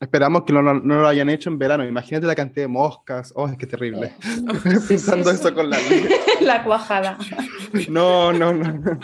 Esperamos 0.00 0.42
que 0.42 0.52
no, 0.52 0.62
lo 0.62 1.06
hayan 1.06 1.30
hecho 1.30 1.48
en 1.48 1.60
verano. 1.60 1.86
Imagínate 1.86 2.26
la 2.26 2.34
cantidad 2.34 2.64
de 2.64 2.68
moscas. 2.68 3.32
Oh, 3.36 3.46
es 3.46 3.56
que 3.56 3.68
terrible. 3.68 4.12
Pensando 4.88 5.30
eso 5.30 5.54
con 5.54 5.70
la 5.70 5.78
La 6.40 6.64
cuajada. 6.64 7.18
No, 7.88 8.32
no, 8.32 8.52
no, 8.52 8.98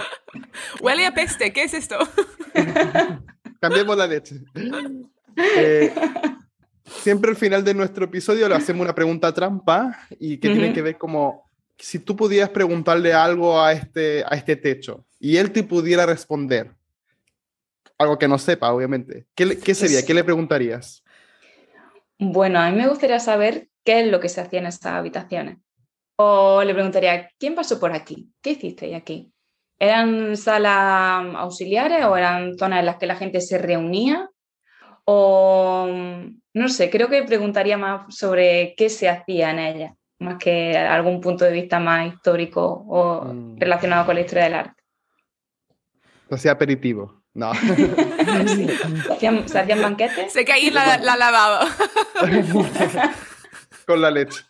Huele 0.82 1.06
a 1.06 1.14
peste. 1.14 1.52
¿Qué 1.52 1.62
es 1.62 1.72
esto? 1.72 1.96
Cambiemos 3.60 3.96
la 3.96 4.06
leche. 4.06 4.40
Eh, 5.56 5.94
siempre 6.88 7.30
al 7.30 7.36
final 7.36 7.64
de 7.64 7.74
nuestro 7.74 8.04
episodio 8.04 8.48
le 8.48 8.54
hacemos 8.54 8.82
una 8.82 8.94
pregunta 8.94 9.32
trampa 9.32 9.98
y 10.18 10.38
que 10.38 10.48
tiene 10.48 10.72
que 10.72 10.82
ver 10.82 10.96
como 10.96 11.48
si 11.78 12.00
tú 12.00 12.16
pudieras 12.16 12.50
preguntarle 12.50 13.12
algo 13.12 13.60
a 13.60 13.72
este, 13.72 14.24
a 14.26 14.36
este 14.36 14.56
techo 14.56 15.04
y 15.20 15.36
él 15.36 15.52
te 15.52 15.62
pudiera 15.62 16.06
responder, 16.06 16.72
algo 17.96 18.18
que 18.18 18.28
no 18.28 18.38
sepa, 18.38 18.72
obviamente, 18.72 19.26
¿qué, 19.34 19.58
qué 19.58 19.74
sería? 19.74 20.04
¿Qué 20.04 20.14
le 20.14 20.24
preguntarías? 20.24 21.02
Bueno, 22.18 22.58
a 22.58 22.70
mí 22.70 22.76
me 22.76 22.88
gustaría 22.88 23.20
saber 23.20 23.68
qué 23.84 24.00
es 24.00 24.08
lo 24.08 24.20
que 24.20 24.28
se 24.28 24.40
hacía 24.40 24.60
en 24.60 24.66
estas 24.66 24.94
habitaciones. 24.94 25.58
O 26.16 26.62
le 26.64 26.74
preguntaría, 26.74 27.30
¿quién 27.38 27.54
pasó 27.54 27.78
por 27.78 27.92
aquí? 27.92 28.32
¿Qué 28.40 28.50
hiciste 28.50 28.94
aquí? 28.96 29.32
¿Eran 29.78 30.36
salas 30.36 31.34
auxiliares 31.36 32.04
o 32.04 32.16
eran 32.16 32.58
zonas 32.58 32.80
en 32.80 32.86
las 32.86 32.96
que 32.96 33.06
la 33.06 33.14
gente 33.14 33.40
se 33.40 33.58
reunía? 33.58 34.28
O 35.10 35.88
no 36.52 36.68
sé, 36.68 36.90
creo 36.90 37.08
que 37.08 37.22
preguntaría 37.22 37.78
más 37.78 38.14
sobre 38.14 38.74
qué 38.76 38.90
se 38.90 39.08
hacía 39.08 39.52
en 39.52 39.58
ella, 39.58 39.94
más 40.18 40.36
que 40.36 40.76
algún 40.76 41.22
punto 41.22 41.46
de 41.46 41.52
vista 41.52 41.80
más 41.80 42.12
histórico 42.12 42.84
o 42.86 43.24
mm. 43.24 43.58
relacionado 43.58 44.04
con 44.04 44.16
la 44.16 44.20
historia 44.20 44.44
del 44.44 44.54
arte. 44.54 44.82
O 46.28 46.36
sea, 46.36 46.52
aperitivo. 46.52 47.22
No. 47.32 47.54
¿Se, 49.18 49.58
hacían, 49.58 49.80
banquetes? 49.80 50.30
Sé 50.30 50.44
que 50.44 50.52
ahí 50.52 50.70
la, 50.70 50.98
la 50.98 51.16
lavaba. 51.16 51.66
con 53.86 54.02
la 54.02 54.10
leche. 54.10 54.44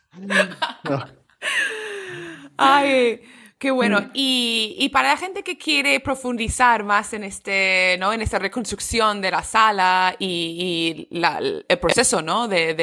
Ay. 2.56 3.22
Qué 3.58 3.72
bueno. 3.72 4.00
Mm. 4.00 4.10
Y, 4.14 4.88
para 4.92 5.08
la 5.08 5.16
gente 5.16 5.42
que 5.42 5.58
quiere 5.58 5.98
profundizar 5.98 6.84
más 6.84 7.12
en, 7.12 7.24
este, 7.24 7.96
¿no? 7.98 8.12
en 8.12 8.22
esta 8.22 8.38
reconstrucción 8.38 9.20
de 9.20 9.32
la 9.32 9.42
sala 9.42 10.14
y, 10.18 11.08
el 11.10 11.78
proceso 11.78 12.22
¿no? 12.22 12.46
de, 12.46 12.74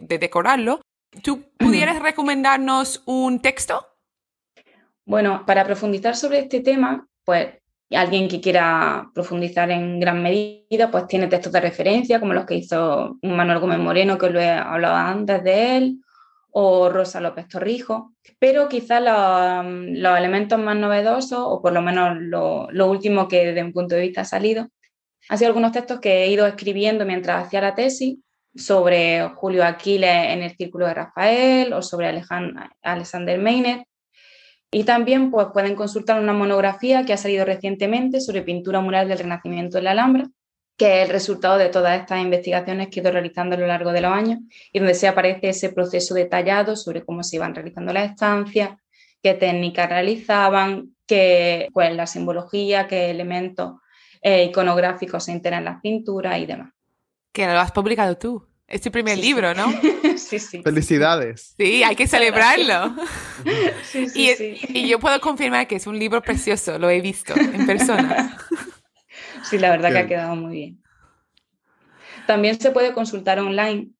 decorarlo, 0.00 0.80
¿tú 1.22 1.44
pudieras 1.58 2.02
recomendarnos 2.02 3.02
un 3.06 3.40
texto? 3.40 3.86
Bueno, 5.06 5.44
para 5.46 5.64
profundizar 5.64 6.16
sobre 6.16 6.40
este 6.40 6.60
tema, 6.60 7.06
pues 7.24 7.54
alguien 7.90 8.26
que 8.26 8.40
quiera 8.40 9.08
profundizar 9.14 9.70
en 9.70 10.00
gran 10.00 10.20
medida, 10.20 10.90
pues 10.90 11.06
tiene 11.06 11.28
textos 11.28 11.52
de 11.52 11.60
referencia, 11.60 12.18
como 12.18 12.32
los 12.32 12.46
que 12.46 12.56
hizo 12.56 13.18
Manuel 13.22 13.60
Gómez 13.60 13.78
Moreno, 13.78 14.18
que 14.18 14.30
lo 14.30 14.40
he 14.40 14.50
hablado 14.50 14.96
antes 14.96 15.44
de 15.44 15.76
él, 15.76 16.03
o 16.56 16.88
Rosa 16.88 17.20
López 17.20 17.48
Torrijo, 17.48 18.14
pero 18.38 18.68
quizás 18.68 19.02
los, 19.02 20.18
elementos 20.18 20.56
más 20.56 20.76
novedosos, 20.76 21.40
o 21.40 21.60
por 21.60 21.72
lo 21.72 21.82
menos 21.82 22.16
lo, 22.20 22.86
último 22.86 23.26
que 23.26 23.46
desde 23.46 23.64
un 23.64 23.72
punto 23.72 23.96
de 23.96 24.02
vista 24.02 24.20
ha 24.20 24.24
salido, 24.24 24.68
han 25.28 25.38
sido 25.38 25.48
algunos 25.48 25.72
textos 25.72 25.98
que 25.98 26.22
he 26.22 26.30
ido 26.30 26.46
escribiendo 26.46 27.04
mientras 27.04 27.44
hacía 27.44 27.60
la 27.60 27.74
tesis 27.74 28.18
sobre 28.54 29.28
Julio 29.34 29.64
Aquiles 29.64 30.26
en 30.28 30.44
el 30.44 30.56
Círculo 30.56 30.86
de 30.86 30.94
Rafael 30.94 31.72
o 31.72 31.82
sobre 31.82 32.06
Alexander 32.82 33.38
Meiner. 33.40 33.84
Y 34.70 34.84
también 34.84 35.32
pues, 35.32 35.48
pueden 35.52 35.74
consultar 35.74 36.20
una 36.20 36.34
monografía 36.34 37.04
que 37.04 37.14
ha 37.14 37.16
salido 37.16 37.44
recientemente 37.44 38.20
sobre 38.20 38.42
pintura 38.42 38.80
mural 38.80 39.08
del 39.08 39.18
Renacimiento 39.18 39.78
en 39.78 39.84
la 39.84 39.90
Alhambra, 39.90 40.28
que 40.76 41.02
es 41.02 41.06
el 41.06 41.12
resultado 41.12 41.56
de 41.56 41.68
todas 41.68 42.00
estas 42.00 42.20
investigaciones 42.20 42.88
que 42.88 43.00
he 43.00 43.02
ido 43.02 43.12
realizando 43.12 43.54
a 43.54 43.58
lo 43.58 43.66
largo 43.66 43.92
de 43.92 44.00
los 44.00 44.12
años 44.12 44.40
y 44.72 44.78
donde 44.78 44.94
se 44.94 45.06
aparece 45.06 45.50
ese 45.50 45.70
proceso 45.70 46.14
detallado 46.14 46.76
sobre 46.76 47.04
cómo 47.04 47.22
se 47.22 47.36
iban 47.36 47.54
realizando 47.54 47.92
las 47.92 48.10
estancias, 48.10 48.70
qué 49.22 49.34
técnicas 49.34 49.88
realizaban, 49.88 50.94
qué, 51.06 51.68
pues, 51.72 51.94
la 51.94 52.06
simbología, 52.06 52.88
qué 52.88 53.10
elementos 53.10 53.74
eh, 54.22 54.44
iconográficos 54.44 55.24
se 55.24 55.32
integran 55.32 55.60
en 55.60 55.64
las 55.66 55.80
pinturas 55.80 56.38
y 56.38 56.46
demás. 56.46 56.72
Que 57.32 57.46
lo 57.46 57.60
has 57.60 57.72
publicado 57.72 58.16
tú. 58.16 58.46
Es 58.66 58.80
tu 58.80 58.90
primer 58.90 59.18
libro, 59.18 59.54
¿no? 59.54 59.66
sí, 60.16 60.38
sí. 60.38 60.62
Felicidades. 60.62 61.54
Sí, 61.56 61.84
hay 61.84 61.94
que 61.94 62.08
celebrarlo. 62.08 62.96
sí, 63.84 64.08
sí, 64.08 64.58
y, 64.68 64.78
y 64.80 64.88
yo 64.88 64.98
puedo 64.98 65.20
confirmar 65.20 65.68
que 65.68 65.76
es 65.76 65.86
un 65.86 65.98
libro 65.98 66.22
precioso, 66.22 66.78
lo 66.78 66.88
he 66.88 67.00
visto 67.00 67.34
en 67.36 67.66
persona. 67.66 68.38
Sí, 69.44 69.58
la 69.58 69.70
verdad 69.70 69.92
que 69.92 69.98
ha 69.98 70.06
quedado 70.06 70.36
muy 70.36 70.52
bien. 70.52 70.82
También 72.26 72.58
se 72.58 72.70
puede 72.70 72.92
consultar 72.92 73.38
online, 73.38 73.90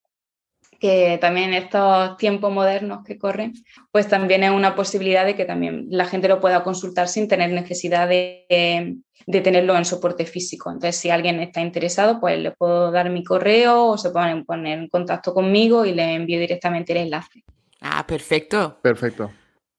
que 0.81 1.19
también 1.21 1.55
en 1.55 1.65
estos 1.65 2.17
tiempos 2.17 2.53
modernos 2.53 3.05
que 3.05 3.19
corren, 3.19 3.53
pues 3.91 4.09
también 4.09 4.43
es 4.43 4.51
una 4.51 4.75
posibilidad 4.75 5.25
de 5.25 5.37
que 5.37 5.45
también 5.45 5.87
la 5.91 6.07
gente 6.07 6.29
lo 6.29 6.41
pueda 6.41 6.63
consultar 6.63 7.09
sin 7.09 7.29
tener 7.29 7.51
necesidad 7.51 8.09
de, 8.09 8.97
tenerlo 9.27 9.77
en 9.77 9.85
soporte 9.85 10.27
físico. 10.27 10.71
Entonces, 10.71 10.97
si 10.97 11.11
alguien 11.11 11.41
está 11.41 11.61
interesado, 11.61 12.21
pues 12.21 12.39
le 12.39 12.51
puedo 12.51 12.91
dar 12.91 13.11
mi 13.11 13.25
correo 13.25 13.87
o 13.87 13.99
se 13.99 14.11
pueden 14.11 14.45
poner 14.45 14.79
en 14.79 14.89
contacto 14.89 15.33
conmigo 15.33 15.85
y 15.85 15.95
le 15.95 16.15
envío 16.15 16.39
directamente 16.41 16.93
el 16.93 16.99
enlace. 16.99 17.45
Ah, 17.81 18.07
perfecto. 18.07 18.79
Perfecto. 18.83 19.31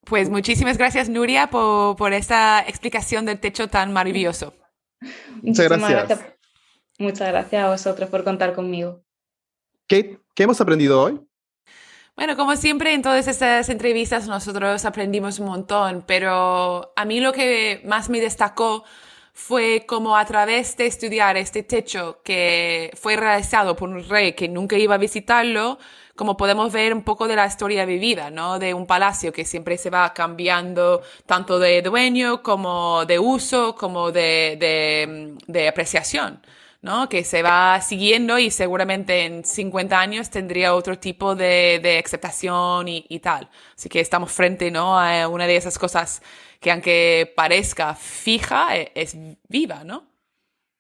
Pues 0.06 0.30
muchísimas 0.30 0.78
gracias, 0.78 1.10
Nuria, 1.10 1.48
por, 1.50 1.96
por 1.96 2.14
esta 2.14 2.64
explicación 2.68 3.26
del 3.26 3.40
techo 3.40 3.68
tan 3.68 3.92
maravilloso. 3.92 4.54
Muchas 5.42 5.70
gracias. 5.70 6.26
Muchas 6.98 7.28
gracias 7.28 7.64
a 7.64 7.70
vosotros 7.70 8.10
por 8.10 8.24
contar 8.24 8.54
conmigo. 8.54 9.04
¿Qué, 9.88 10.20
¿Qué 10.34 10.44
hemos 10.44 10.60
aprendido 10.62 11.02
hoy? 11.02 11.20
Bueno, 12.16 12.38
como 12.38 12.56
siempre 12.56 12.94
en 12.94 13.02
todas 13.02 13.28
estas 13.28 13.68
entrevistas 13.68 14.28
nosotros 14.28 14.86
aprendimos 14.86 15.40
un 15.40 15.48
montón, 15.48 16.04
pero 16.08 16.94
a 16.96 17.04
mí 17.04 17.20
lo 17.20 17.34
que 17.34 17.82
más 17.84 18.10
me 18.10 18.22
destacó 18.22 18.86
fue 19.34 19.86
como 19.86 20.16
a 20.16 20.26
través 20.26 20.78
de 20.78 20.86
estudiar 20.86 21.36
este 21.36 21.62
techo 21.62 22.22
que 22.24 22.90
fue 22.96 23.18
realizado 23.18 23.76
por 23.76 23.90
un 23.90 24.08
rey 24.08 24.32
que 24.32 24.48
nunca 24.48 24.78
iba 24.78 24.96
a 24.96 24.98
visitarlo, 24.98 25.78
como 26.16 26.38
podemos 26.38 26.72
ver 26.72 26.94
un 26.94 27.04
poco 27.04 27.28
de 27.28 27.36
la 27.36 27.46
historia 27.46 27.86
vivida, 27.86 28.30
¿no? 28.30 28.58
De 28.58 28.74
un 28.74 28.88
palacio 28.88 29.34
que 29.34 29.46
siempre 29.46 29.78
se 29.78 29.90
va 29.90 30.14
cambiando 30.14 31.02
tanto 31.26 31.60
de 31.60 31.82
dueño 31.82 32.42
como 32.42 33.06
de 33.06 33.20
uso, 33.20 33.76
como 33.76 34.12
de, 34.12 34.58
de, 34.60 35.36
de 35.48 35.68
apreciación. 35.68 36.42
¿no? 36.82 37.10
que 37.10 37.24
se 37.24 37.42
va 37.42 37.82
siguiendo 37.82 38.38
y 38.38 38.52
seguramente 38.52 39.26
en 39.26 39.44
50 39.44 40.00
años 40.00 40.30
tendría 40.30 40.76
otro 40.76 41.00
tipo 41.00 41.34
de, 41.34 41.80
de 41.82 41.98
aceptación 41.98 42.88
y, 42.88 43.04
y, 43.10 43.20
tal. 43.22 43.50
Así 43.76 43.90
que 43.90 44.00
estamos 44.00 44.32
frente 44.32 44.70
¿no? 44.70 45.00
a 45.00 45.28
una 45.28 45.48
de 45.48 45.56
esas 45.56 45.80
cosas 45.80 46.22
que 46.60 46.70
aunque 46.70 47.34
parezca 47.36 47.96
fija, 47.96 48.78
e, 48.78 48.92
es, 48.94 49.18
viva, 49.50 49.84
¿no? 49.84 50.12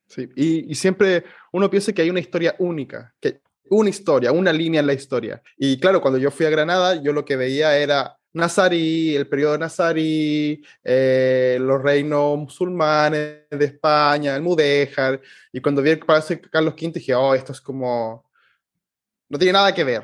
Sí, 0.07 0.29
y, 0.35 0.71
y, 0.71 0.75
siempre 0.75 1.23
uno 1.51 1.71
piensa 1.71 1.91
que 1.91 2.03
hay 2.03 2.11
una 2.11 2.19
historia 2.19 2.55
única, 2.59 3.15
que 3.19 3.41
una 3.69 3.89
historia, 3.89 4.31
una 4.31 4.53
línea 4.53 4.81
en 4.81 4.87
la 4.87 4.93
historia. 4.93 5.41
Y 5.57 5.79
claro, 5.79 6.01
cuando 6.01 6.19
yo 6.19 6.31
fui 6.31 6.45
a 6.45 6.49
Granada, 6.49 7.01
yo 7.01 7.13
lo 7.13 7.25
que 7.25 7.35
veía 7.35 7.77
era 7.77 8.17
nazarí, 8.33 9.15
el 9.15 9.27
periodo 9.27 9.57
nazarí, 9.57 10.61
eh, 10.83 11.57
los 11.61 11.81
reinos 11.81 12.37
musulmanes 12.37 13.49
de 13.49 13.65
España, 13.65 14.35
el 14.35 14.41
Mudéjar, 14.41 15.21
y 15.53 15.61
cuando 15.61 15.81
vi 15.81 15.91
el 15.91 15.99
Palacio 15.99 16.35
de 16.35 16.41
Carlos 16.49 16.73
V 16.73 16.91
dije, 16.93 17.15
oh, 17.15 17.33
esto 17.33 17.53
es 17.53 17.61
como, 17.61 18.29
no 19.29 19.39
tiene 19.39 19.53
nada 19.53 19.73
que 19.73 19.85
ver, 19.85 20.03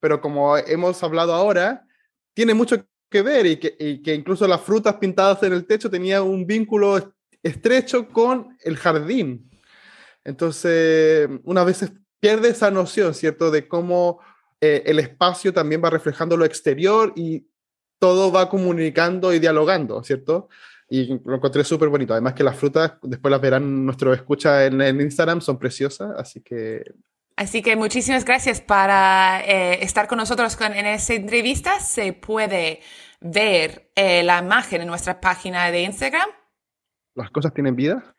pero 0.00 0.18
como 0.20 0.56
hemos 0.56 1.02
hablado 1.02 1.34
ahora, 1.34 1.84
tiene 2.32 2.54
mucho 2.54 2.82
que 3.10 3.22
ver 3.22 3.46
y 3.46 3.56
que, 3.58 3.76
y 3.78 4.02
que 4.02 4.14
incluso 4.14 4.48
las 4.48 4.62
frutas 4.62 4.94
pintadas 4.94 5.42
en 5.42 5.52
el 5.52 5.66
techo 5.66 5.90
tenían 5.90 6.22
un 6.22 6.46
vínculo 6.46 7.14
estrecho 7.42 8.08
con 8.08 8.56
el 8.64 8.76
jardín. 8.76 9.50
Entonces, 10.24 11.28
una 11.44 11.64
vez 11.64 11.90
pierde 12.20 12.48
esa 12.50 12.70
noción, 12.70 13.14
¿cierto? 13.14 13.50
De 13.50 13.68
cómo 13.68 14.20
eh, 14.60 14.82
el 14.86 14.98
espacio 14.98 15.52
también 15.52 15.82
va 15.82 15.90
reflejando 15.90 16.36
lo 16.36 16.44
exterior 16.44 17.12
y 17.16 17.46
todo 17.98 18.32
va 18.32 18.48
comunicando 18.48 19.32
y 19.32 19.38
dialogando, 19.38 20.02
¿cierto? 20.02 20.48
Y 20.88 21.20
lo 21.24 21.36
encontré 21.36 21.64
súper 21.64 21.88
bonito. 21.88 22.12
Además 22.14 22.34
que 22.34 22.44
las 22.44 22.56
frutas, 22.56 22.94
después 23.02 23.30
las 23.30 23.40
verán 23.40 23.84
nuestro 23.84 24.12
escucha 24.14 24.64
en, 24.64 24.80
en 24.80 25.00
Instagram, 25.00 25.40
son 25.40 25.58
preciosas, 25.58 26.12
así 26.16 26.40
que... 26.40 26.84
Así 27.36 27.62
que 27.62 27.76
muchísimas 27.76 28.24
gracias 28.24 28.60
para 28.60 29.40
eh, 29.46 29.84
estar 29.84 30.08
con 30.08 30.18
nosotros 30.18 30.56
en 30.60 30.86
esta 30.86 31.14
entrevista. 31.14 31.78
Se 31.78 32.12
puede 32.12 32.80
ver 33.20 33.92
eh, 33.94 34.24
la 34.24 34.38
imagen 34.38 34.80
en 34.80 34.88
nuestra 34.88 35.20
página 35.20 35.70
de 35.70 35.82
Instagram. 35.82 36.28
Las 37.14 37.30
cosas 37.30 37.54
tienen 37.54 37.76
vida. 37.76 38.16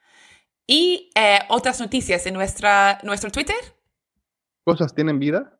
Y 0.66 1.10
eh, 1.16 1.40
otras 1.50 1.82
noticias 1.82 2.26
en 2.28 2.36
nuestra, 2.36 3.00
nuestro 3.04 3.30
Twitter. 3.30 3.58
Cosas 4.65 4.93
tienen 4.93 5.19
vida. 5.19 5.60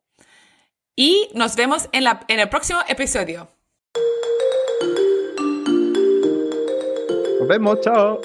Y 0.96 1.30
nos 1.34 1.56
vemos 1.56 1.88
en, 1.92 2.04
la, 2.04 2.20
en 2.28 2.40
el 2.40 2.48
próximo 2.48 2.80
episodio. 2.88 3.48
Nos 7.38 7.48
vemos, 7.48 7.80
chao. 7.80 8.20